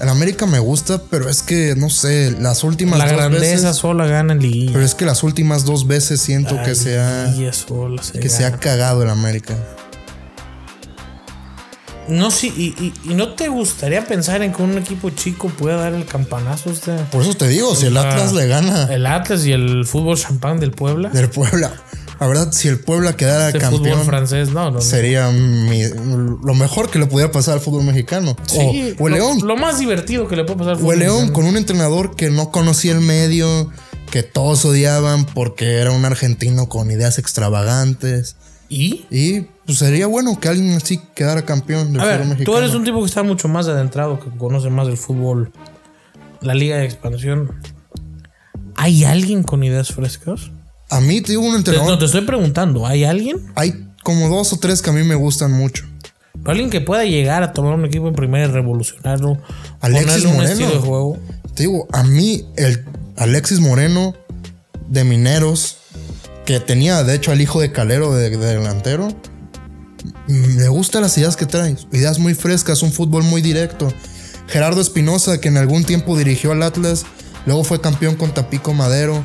el 0.00 0.08
América 0.08 0.46
me 0.46 0.58
gusta, 0.58 1.00
pero 1.10 1.28
es 1.28 1.42
que, 1.42 1.74
no 1.76 1.88
sé, 1.90 2.34
las 2.40 2.64
últimas 2.64 2.98
La 2.98 3.06
dos 3.06 3.16
grandeza 3.16 3.54
veces. 3.68 3.76
sola 3.76 4.06
gana 4.06 4.32
en 4.32 4.40
liguilla. 4.40 4.72
Pero 4.72 4.84
es 4.84 4.94
que 4.94 5.04
las 5.04 5.22
últimas 5.22 5.64
dos 5.64 5.86
veces 5.86 6.20
siento 6.20 6.60
que 6.62 6.74
se 6.74 6.98
ha, 6.98 7.32
sola 7.52 8.02
se 8.02 8.18
que 8.20 8.28
se 8.28 8.44
ha 8.44 8.52
cagado 8.58 9.02
el 9.02 9.10
América. 9.10 9.54
No, 12.12 12.30
sí, 12.30 12.52
y, 12.56 12.84
y- 12.84 12.92
y 13.10 13.14
no 13.14 13.34
te 13.34 13.48
gustaría 13.48 14.04
pensar 14.06 14.42
en 14.42 14.52
que 14.52 14.62
un 14.62 14.76
equipo 14.78 15.10
chico 15.10 15.48
pueda 15.48 15.76
dar 15.76 15.94
el 15.94 16.04
campanazo 16.06 16.70
este. 16.70 16.92
Por 17.10 17.22
eso 17.22 17.34
te 17.34 17.48
digo, 17.48 17.74
si 17.74 17.86
el 17.86 17.96
Ah, 17.96 18.10
Atlas 18.12 18.32
le 18.32 18.46
gana 18.46 18.84
El 18.92 19.06
Atlas 19.06 19.44
y 19.46 19.52
el 19.52 19.84
fútbol 19.86 20.16
champán 20.18 20.60
del 20.60 20.70
Puebla. 20.72 21.08
del 21.10 21.28
Puebla. 21.30 21.72
La 22.20 22.28
verdad, 22.28 22.52
si 22.52 22.68
el 22.68 22.78
Puebla 22.78 23.16
quedara 23.16 23.48
Este 23.48 23.58
fútbol 23.60 23.82
campeón, 23.88 24.06
francés, 24.06 24.50
no, 24.50 24.66
no. 24.66 24.70
no. 24.72 24.80
sería 24.80 25.28
mi- 25.30 25.82
lo 25.88 26.54
mejor 26.54 26.88
que 26.88 27.00
le 27.00 27.06
pudiera 27.06 27.32
pasar 27.32 27.54
al 27.54 27.60
fútbol 27.60 27.82
mexicano. 27.82 28.36
Sí, 28.46 28.94
o, 28.98 29.02
o 29.04 29.08
el 29.08 29.14
lo- 29.14 29.18
León. 29.18 29.38
Lo, 29.42 29.56
más 29.56 29.78
divertido 29.80 30.28
que 30.28 30.36
le 30.36 30.44
puede 30.44 30.58
pasar 30.58 30.72
al 30.74 30.76
o 30.76 30.80
fútbol 30.80 30.94
el 30.94 31.00
León 31.00 31.14
mexicano. 31.16 31.34
con 31.34 31.46
un 31.46 31.56
entrenador 31.56 32.14
que 32.14 32.30
no 32.30 32.52
conocía 32.52 32.92
el 32.92 33.00
medio, 33.00 33.70
que 34.12 34.22
todos 34.22 34.64
odiaban 34.64 35.24
porque 35.24 35.78
era 35.78 35.90
un 35.90 36.04
argentino 36.04 36.68
con 36.68 36.90
ideas 36.92 37.18
extravagantes. 37.18 38.36
¿Y? 38.68 39.04
Y 39.10 39.46
pues, 39.66 39.78
sería 39.78 40.06
bueno 40.06 40.38
que 40.40 40.48
alguien 40.48 40.72
así 40.74 41.00
quedara 41.14 41.42
campeón 41.42 41.92
del 41.92 42.00
A 42.00 42.04
fútbol 42.04 42.18
ver, 42.18 42.26
mexicano. 42.28 42.52
tú 42.52 42.58
eres 42.58 42.74
un 42.74 42.84
tipo 42.84 43.00
que 43.00 43.06
está 43.06 43.22
mucho 43.22 43.48
más 43.48 43.68
adentrado, 43.68 44.18
que 44.20 44.30
conoce 44.36 44.70
más 44.70 44.86
del 44.86 44.96
fútbol, 44.96 45.52
la 46.40 46.54
liga 46.54 46.76
de 46.76 46.84
expansión. 46.84 47.52
¿Hay 48.76 49.04
alguien 49.04 49.42
con 49.42 49.62
ideas 49.62 49.92
frescas? 49.92 50.50
A 50.90 51.00
mí 51.00 51.20
te 51.20 51.32
digo 51.32 51.42
un 51.42 51.52
Te- 51.52 51.58
entrenador. 51.58 51.90
no, 51.92 51.98
te 51.98 52.04
estoy 52.06 52.22
preguntando, 52.22 52.86
¿hay 52.86 53.04
alguien? 53.04 53.36
Hay 53.54 53.86
como 54.02 54.28
dos 54.28 54.52
o 54.52 54.56
tres 54.58 54.82
que 54.82 54.90
a 54.90 54.92
mí 54.92 55.02
me 55.04 55.14
gustan 55.14 55.52
mucho. 55.52 55.84
Pero 56.34 56.50
alguien 56.50 56.70
que 56.70 56.80
pueda 56.80 57.04
llegar 57.04 57.42
a 57.42 57.52
tomar 57.52 57.74
un 57.74 57.84
equipo 57.84 58.08
en 58.08 58.14
primera 58.14 58.46
y 58.46 58.50
revolucionarlo, 58.50 59.38
Alexis 59.80 60.24
un 60.24 60.34
Moreno. 60.34 60.50
estilo 60.52 60.70
de 60.70 60.78
juego. 60.78 61.18
Te 61.54 61.64
digo, 61.64 61.86
a 61.92 62.02
mí 62.02 62.46
el 62.56 62.84
Alexis 63.16 63.60
Moreno 63.60 64.14
de 64.88 65.04
Mineros, 65.04 65.76
que 66.44 66.58
tenía 66.58 67.04
de 67.04 67.14
hecho 67.14 67.30
al 67.30 67.40
hijo 67.40 67.60
de 67.60 67.70
Calero 67.70 68.12
de, 68.14 68.30
de 68.30 68.36
delantero, 68.58 69.08
me 70.32 70.68
gustan 70.68 71.02
las 71.02 71.16
ideas 71.18 71.36
que 71.36 71.46
trae. 71.46 71.76
Ideas 71.92 72.18
muy 72.18 72.34
frescas, 72.34 72.82
un 72.82 72.92
fútbol 72.92 73.22
muy 73.22 73.42
directo. 73.42 73.92
Gerardo 74.48 74.80
Espinosa, 74.80 75.40
que 75.40 75.48
en 75.48 75.56
algún 75.56 75.84
tiempo 75.84 76.16
dirigió 76.16 76.52
al 76.52 76.62
Atlas, 76.62 77.04
luego 77.46 77.64
fue 77.64 77.80
campeón 77.80 78.16
con 78.16 78.34
Tapico 78.34 78.74
Madero. 78.74 79.24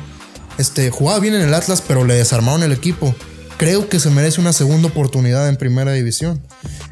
Este, 0.58 0.90
jugaba 0.90 1.20
bien 1.20 1.34
en 1.34 1.42
el 1.42 1.54
Atlas, 1.54 1.82
pero 1.86 2.04
le 2.04 2.14
desarmaron 2.14 2.62
el 2.62 2.72
equipo. 2.72 3.14
Creo 3.58 3.88
que 3.88 4.00
se 4.00 4.10
merece 4.10 4.40
una 4.40 4.52
segunda 4.52 4.88
oportunidad 4.88 5.48
en 5.48 5.56
primera 5.56 5.92
división. 5.92 6.40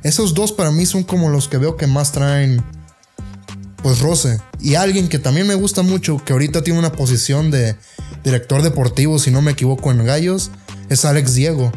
Esos 0.03 0.35
dos 0.35 0.53
para 0.53 0.73
mí 0.73 0.87
son 0.87 1.05
como 1.05 1.29
los 1.29 1.49
que 1.49 1.59
veo 1.59 1.77
que 1.77 1.87
más 1.87 2.13
traen 2.13 2.63
pues 3.83 4.01
roce. 4.01 4.41
Y 4.61 4.75
alguien 4.75 5.09
que 5.09 5.19
también 5.19 5.47
me 5.47 5.55
gusta 5.55 5.83
mucho, 5.83 6.23
que 6.25 6.33
ahorita 6.33 6.63
tiene 6.63 6.79
una 6.79 6.93
posición 6.93 7.51
de 7.51 7.77
director 8.25 8.63
deportivo, 8.63 9.19
si 9.19 9.31
no 9.31 9.43
me 9.43 9.53
equivoco, 9.53 9.93
en 9.93 10.05
Gallos, 10.05 10.51
es 10.89 11.05
Alex 11.05 11.35
Diego. 11.35 11.73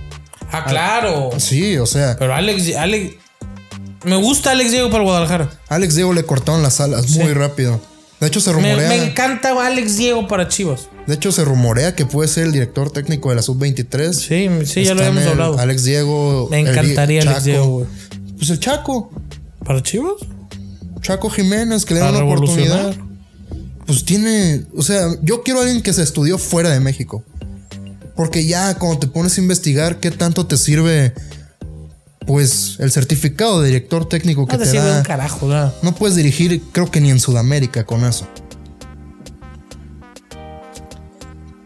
Ah, 0.52 0.66
claro. 0.66 1.30
Sí, 1.38 1.78
o 1.78 1.86
sea, 1.86 2.16
Pero 2.18 2.34
Alex, 2.34 2.76
Alex. 2.76 3.16
Me 4.06 4.16
gusta 4.16 4.52
Alex 4.52 4.72
Diego 4.72 4.90
para 4.90 5.00
el 5.00 5.06
Guadalajara. 5.06 5.50
Alex 5.68 5.96
Diego 5.96 6.14
le 6.14 6.24
cortaron 6.24 6.64
las 6.64 6.80
alas 6.80 7.10
muy 7.12 7.34
rápido. 7.34 7.82
De 8.20 8.28
hecho, 8.28 8.42
se 8.42 8.52
rumorea. 8.52 8.90
me 8.90 8.96
encanta 8.96 9.66
Alex 9.66 9.98
Diego 9.98 10.28
para 10.28 10.48
Chivas. 10.48 10.90
De 11.08 11.16
hecho, 11.16 11.32
se 11.32 11.44
rumorea 11.46 11.96
que 11.96 12.06
puede 12.06 12.28
ser 12.28 12.46
el 12.46 12.52
director 12.52 12.92
técnico 12.92 13.30
de 13.30 13.36
la 13.36 13.42
Sub-23. 13.42 14.14
Sí, 14.14 14.50
sí, 14.66 14.84
ya 14.84 14.94
lo 14.94 15.02
habíamos 15.02 15.26
hablado. 15.26 15.60
Alex 15.60 15.84
Diego. 15.84 16.48
Me 16.52 16.62
el 16.62 16.68
encantaría 16.68 17.22
Alex. 17.22 17.44
Diego, 17.44 17.66
güey. 17.68 17.86
Pues 18.38 18.50
el 18.50 18.60
Chaco. 18.60 19.12
¿Para 19.66 19.82
Chivas? 19.84 20.14
Chaco 21.02 21.30
Jiménez, 21.30 21.86
que 21.86 21.94
le 21.94 22.00
da 22.02 22.10
una 22.12 22.24
oportunidad. 22.24 22.94
Pues 23.86 24.06
tiene. 24.06 24.66
O 24.76 24.82
sea, 24.82 25.08
yo 25.22 25.44
quiero 25.44 25.62
a 25.62 25.64
alguien 25.64 25.82
que 25.82 25.94
se 25.94 26.04
estudió 26.04 26.38
fuera 26.38 26.70
de 26.70 26.80
México. 26.80 27.24
Porque 28.20 28.46
ya 28.46 28.76
cuando 28.78 29.00
te 29.00 29.08
pones 29.08 29.38
a 29.38 29.42
investigar 29.42 30.02
qué 30.02 30.12
tanto 30.12 30.46
te 30.46 30.58
sirve. 30.58 31.14
Pues 32.28 32.76
el 32.80 32.92
certificado 32.92 33.62
de 33.62 33.68
director 33.68 34.10
técnico 34.10 34.46
que 34.46 34.58
No 34.58 34.60
te 34.60 34.66
te 34.66 34.72
sirve 34.72 34.90
da. 34.90 34.98
un 34.98 35.04
carajo, 35.04 35.48
¿verdad? 35.48 35.74
No 35.84 35.96
puedes 35.96 36.18
dirigir, 36.18 36.62
creo 36.74 36.92
que 36.92 37.00
ni 37.00 37.12
en 37.12 37.22
Sudamérica 37.22 37.86
con 37.86 38.04
eso. 38.04 38.28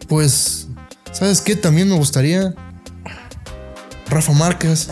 Pues, 0.06 0.68
¿sabes 1.10 1.40
qué? 1.40 1.56
También 1.56 1.88
me 1.88 1.96
gustaría. 1.96 2.54
Rafa 4.08 4.32
Márquez. 4.32 4.90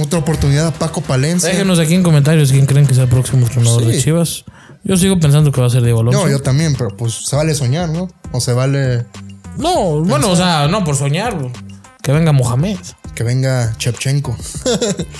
Otra 0.00 0.18
oportunidad 0.18 0.66
a 0.66 0.72
Paco 0.72 1.00
Palencia. 1.00 1.48
Déjenos 1.48 1.78
aquí 1.78 1.94
en 1.94 2.02
comentarios 2.02 2.50
quién 2.50 2.66
creen 2.66 2.88
que 2.88 2.94
sea 2.94 3.04
el 3.04 3.08
próximo 3.08 3.46
entrenador 3.46 3.84
de. 3.84 4.00
Chivas. 4.00 4.44
Yo 4.84 4.96
sigo 4.96 5.18
pensando 5.20 5.52
que 5.52 5.60
va 5.60 5.66
a 5.68 5.70
ser 5.70 5.82
Diego 5.82 6.00
Alonso. 6.00 6.24
No, 6.24 6.30
yo 6.30 6.40
también, 6.40 6.74
pero 6.76 6.96
pues 6.96 7.12
se 7.26 7.36
vale 7.36 7.54
soñar, 7.54 7.88
¿no? 7.88 8.08
O 8.32 8.40
se 8.40 8.52
vale 8.52 9.06
No, 9.58 10.00
bueno, 10.02 10.30
o 10.30 10.36
sea, 10.36 10.66
no 10.68 10.82
por 10.84 10.96
soñar. 10.96 11.36
Que 12.02 12.10
venga 12.10 12.32
Mohamed. 12.32 12.78
que 13.14 13.22
venga 13.22 13.72
Chepchenko. 13.78 14.36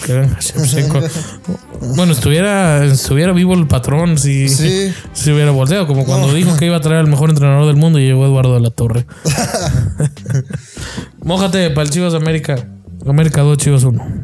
Que 0.05 0.13
venga 0.15 0.37
Shevchenko. 0.41 0.99
bueno, 1.97 2.13
estuviera, 2.13 2.85
estuviera 2.85 3.33
vivo 3.33 3.55
el 3.55 3.69
patrón 3.69 4.19
si, 4.19 4.49
Sí. 4.49 4.93
si 5.13 5.31
hubiera 5.31 5.53
volteado. 5.53 5.87
Como 5.87 6.05
cuando 6.05 6.27
No. 6.29 6.35
dijo 6.35 6.57
que 6.57 6.67
iba 6.67 6.77
a 6.77 6.81
traer 6.81 6.99
al 6.99 7.07
mejor 7.07 7.31
entrenador 7.31 7.67
del 7.67 7.77
mundo 7.77 8.01
y 8.01 8.07
llegó 8.07 8.25
Eduardo 8.27 8.55
de 8.55 8.61
la 8.63 8.71
Torre. 8.71 9.07
Mójate 11.23 11.71
para 11.71 11.83
el 11.85 11.91
Chivas 11.91 12.15
América. 12.15 12.67
América 13.07 13.43
2, 13.43 13.59
Chivas 13.59 13.85
1. 13.85 14.22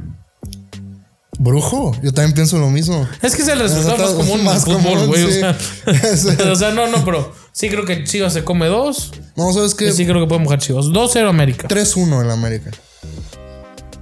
Brujo, 1.40 1.92
yo 2.02 2.12
también 2.12 2.34
pienso 2.34 2.58
lo 2.58 2.68
mismo. 2.68 3.06
Es 3.22 3.36
que 3.36 3.42
es 3.42 3.48
el 3.48 3.60
resultado 3.60 3.96
más 3.96 4.10
común 4.12 4.44
Más 4.44 4.64
fútbol, 4.64 4.82
común, 4.82 5.06
güey. 5.06 5.32
sí. 5.32 5.40
O, 5.42 6.16
sea, 6.16 6.52
o 6.52 6.56
sea, 6.56 6.70
no, 6.72 6.88
no, 6.88 7.04
pero 7.04 7.32
sí 7.52 7.68
creo 7.68 7.84
que 7.84 8.02
Chivas 8.04 8.32
se 8.32 8.42
come 8.44 8.66
dos. 8.66 9.12
No, 9.36 9.52
¿sabes 9.52 9.74
qué? 9.74 9.88
Y 9.88 9.92
sí 9.92 10.04
creo 10.04 10.20
que 10.20 10.26
puede 10.26 10.42
mojar 10.42 10.58
Chivas. 10.58 10.86
2-0 10.86 11.28
América. 11.28 11.68
3-1 11.68 12.24
en 12.24 12.30
América. 12.30 12.70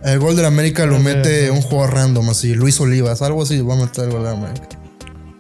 El 0.03 0.19
gol 0.19 0.35
de 0.37 0.43
la 0.43 0.49
América 0.49 0.87
lo 0.87 0.99
mete 0.99 1.51
un 1.51 1.61
jugador 1.63 1.95
random, 1.95 2.31
así, 2.31 2.55
Luis 2.55 2.81
Olivas, 2.81 3.23
algo 3.23 3.43
así, 3.43 3.61
va 3.61 3.75
a 3.75 3.79
meter 3.79 4.05
el 4.05 4.11
gol 4.13 4.23
de 4.23 4.31
la 4.31 4.37
América. 4.37 4.69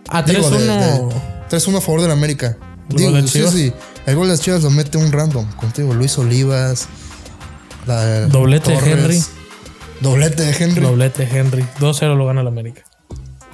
A 0.09 0.23
Digo, 0.23 0.51
de- 0.51 0.57
3-1. 0.59 1.09
de- 1.09 1.57
3-1 1.57 1.77
a 1.79 1.81
favor 1.81 2.01
de 2.03 2.09
la 2.09 2.15
América. 2.15 2.59
¿El 2.91 2.97
Digo, 2.97 3.13
de 3.13 3.27
sí, 3.29 3.43
sí. 3.51 3.73
El 4.07 4.17
gol 4.17 4.27
de 4.27 4.33
las 4.35 4.41
Chivas 4.41 4.63
lo 4.63 4.71
mete 4.71 4.99
un 4.99 5.13
random. 5.13 5.47
Contigo, 5.53 5.95
Luis 5.95 6.19
Olivas. 6.19 6.89
la- 7.87 8.27
Doblete 8.27 8.73
de 8.73 8.79
Henry. 8.93 9.23
Doblete 10.01 10.43
de 10.43 10.53
Henry. 10.65 10.81
Doblete 10.83 11.29
Henry. 11.31 11.65
2-0 11.81 12.17
lo 12.17 12.27
gana 12.27 12.41
el 12.43 12.47
América. 12.47 12.83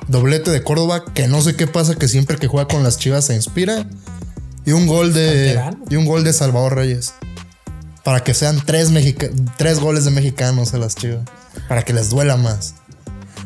Doblete 0.09 0.51
de 0.51 0.63
Córdoba, 0.63 1.05
que 1.15 1.29
no 1.29 1.41
sé 1.41 1.55
qué 1.57 1.67
pasa, 1.67 1.95
que 1.95 2.09
siempre 2.09 2.37
que 2.37 2.49
juega 2.49 2.67
con 2.69 2.83
las 2.83 2.99
Chivas 2.99 3.25
se 3.27 3.35
inspira. 3.35 3.87
Y 4.67 4.73
un 4.73 4.87
gol 4.87 5.13
de. 5.15 5.61
Y 5.91 5.97
un 5.97 6.07
gol 6.07 6.25
de 6.25 6.33
Salvador 6.33 6.75
Reyes. 6.77 7.15
Para 8.05 8.25
que 8.25 8.35
sean 8.35 8.61
tres, 8.65 8.91
mexica- 8.91 9.31
tres 9.57 9.79
goles 9.81 10.05
de 10.05 10.11
mexicanos 10.11 10.75
a 10.75 10.79
las 10.79 10.97
Chivas. 10.97 11.25
Para 11.69 11.83
que 11.85 11.93
les 11.93 12.11
duela 12.11 12.37
más. 12.37 12.75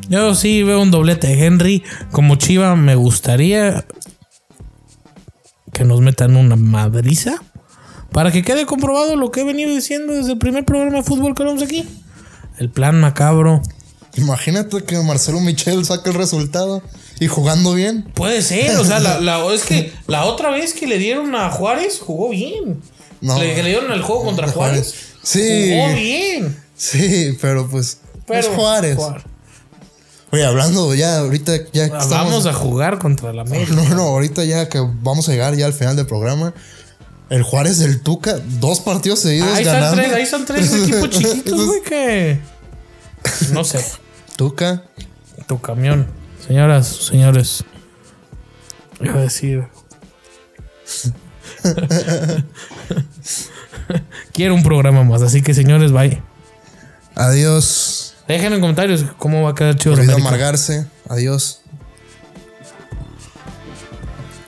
Yo 0.09 0.35
sí 0.35 0.62
veo 0.62 0.80
un 0.80 0.90
doblete 0.90 1.26
de 1.26 1.44
Henry. 1.46 1.82
Como 2.12 2.37
Chiva, 2.37 2.74
me 2.76 2.94
gustaría 2.94 3.85
que 5.72 5.85
nos 5.85 6.00
metan 6.00 6.37
una 6.37 6.56
madriza. 6.56 7.35
Para 8.12 8.32
que 8.32 8.42
quede 8.42 8.64
comprobado 8.64 9.16
lo 9.16 9.30
que 9.30 9.40
he 9.42 9.44
venido 9.44 9.70
diciendo 9.70 10.14
desde 10.14 10.32
el 10.32 10.38
primer 10.38 10.64
programa 10.64 10.98
de 10.98 11.02
fútbol 11.02 11.35
que 11.35 11.42
hablamos 11.42 11.62
aquí. 11.62 11.87
El 12.58 12.70
plan 12.70 13.00
macabro. 13.00 13.62
Imagínate 14.14 14.82
que 14.84 14.96
Marcelo 14.98 15.40
Michel 15.40 15.84
saque 15.84 16.08
el 16.10 16.14
resultado 16.16 16.82
y 17.20 17.26
jugando 17.26 17.74
bien. 17.74 18.04
Puede 18.14 18.40
ser, 18.42 18.76
o 18.78 18.84
sea, 18.84 18.98
la, 18.98 19.20
la- 19.20 19.44
es 19.52 19.64
que 19.64 19.92
la 20.06 20.24
otra 20.24 20.50
vez 20.50 20.72
que 20.72 20.86
le 20.86 20.96
dieron 20.98 21.34
a 21.34 21.50
Juárez 21.50 22.00
jugó 22.00 22.30
bien. 22.30 22.80
No. 23.20 23.38
Le, 23.38 23.54
que 23.54 23.62
le 23.62 23.70
dieron 23.70 23.92
el 23.92 24.02
juego 24.02 24.24
contra 24.24 24.48
Juárez. 24.48 24.94
Sí. 25.22 25.70
Jugó 25.70 25.94
bien. 25.94 26.56
Sí, 26.76 27.36
pero 27.40 27.68
pues. 27.68 27.98
Pero 28.26 28.40
es 28.40 28.46
Juárez. 28.48 28.98
Oye, 30.32 30.44
hablando 30.44 30.92
ya, 30.94 31.18
ahorita 31.20 31.52
ya 31.72 31.88
Vamos 31.88 32.02
estamos. 32.04 32.46
a 32.46 32.52
jugar 32.52 32.98
contra 32.98 33.32
la 33.32 33.42
América. 33.46 33.72
No, 33.74 33.88
no, 33.94 34.02
ahorita 34.02 34.44
ya 34.44 34.68
que 34.68 34.80
vamos 35.02 35.28
a 35.28 35.32
llegar 35.32 35.54
ya 35.56 35.66
al 35.66 35.72
final 35.72 35.94
del 35.96 36.06
programa. 36.06 36.52
El 37.28 37.42
Juárez 37.42 37.78
del 37.78 38.00
Tuca, 38.02 38.38
dos 38.60 38.80
partidos 38.80 39.18
seguidos 39.20 39.48
Ahí 39.54 39.62
están 39.64 39.80
ganando. 39.80 39.96
tres, 40.02 40.12
ahí 40.14 40.22
están 40.22 40.44
tres 40.46 40.72
equipos 40.82 41.10
chiquitos, 41.10 41.66
güey, 41.66 41.82
que. 41.82 42.38
No 43.52 43.64
sé. 43.64 43.84
Tuca, 44.36 44.84
Tu 45.46 45.60
camión. 45.60 46.06
Señoras, 46.46 46.86
señores. 46.86 47.64
Iba 49.00 49.14
a 49.18 49.22
decir. 49.22 49.66
Quiero 54.32 54.54
un 54.54 54.62
programa 54.62 55.02
más, 55.04 55.22
así 55.22 55.42
que 55.42 55.54
señores, 55.54 55.92
bye. 55.92 56.22
adiós. 57.14 58.14
Dejen 58.28 58.52
en 58.52 58.60
comentarios 58.60 59.04
cómo 59.18 59.42
va 59.42 59.50
a 59.50 59.54
quedar 59.54 59.76
América. 59.84 60.14
amargarse, 60.14 60.86
adiós. 61.08 61.60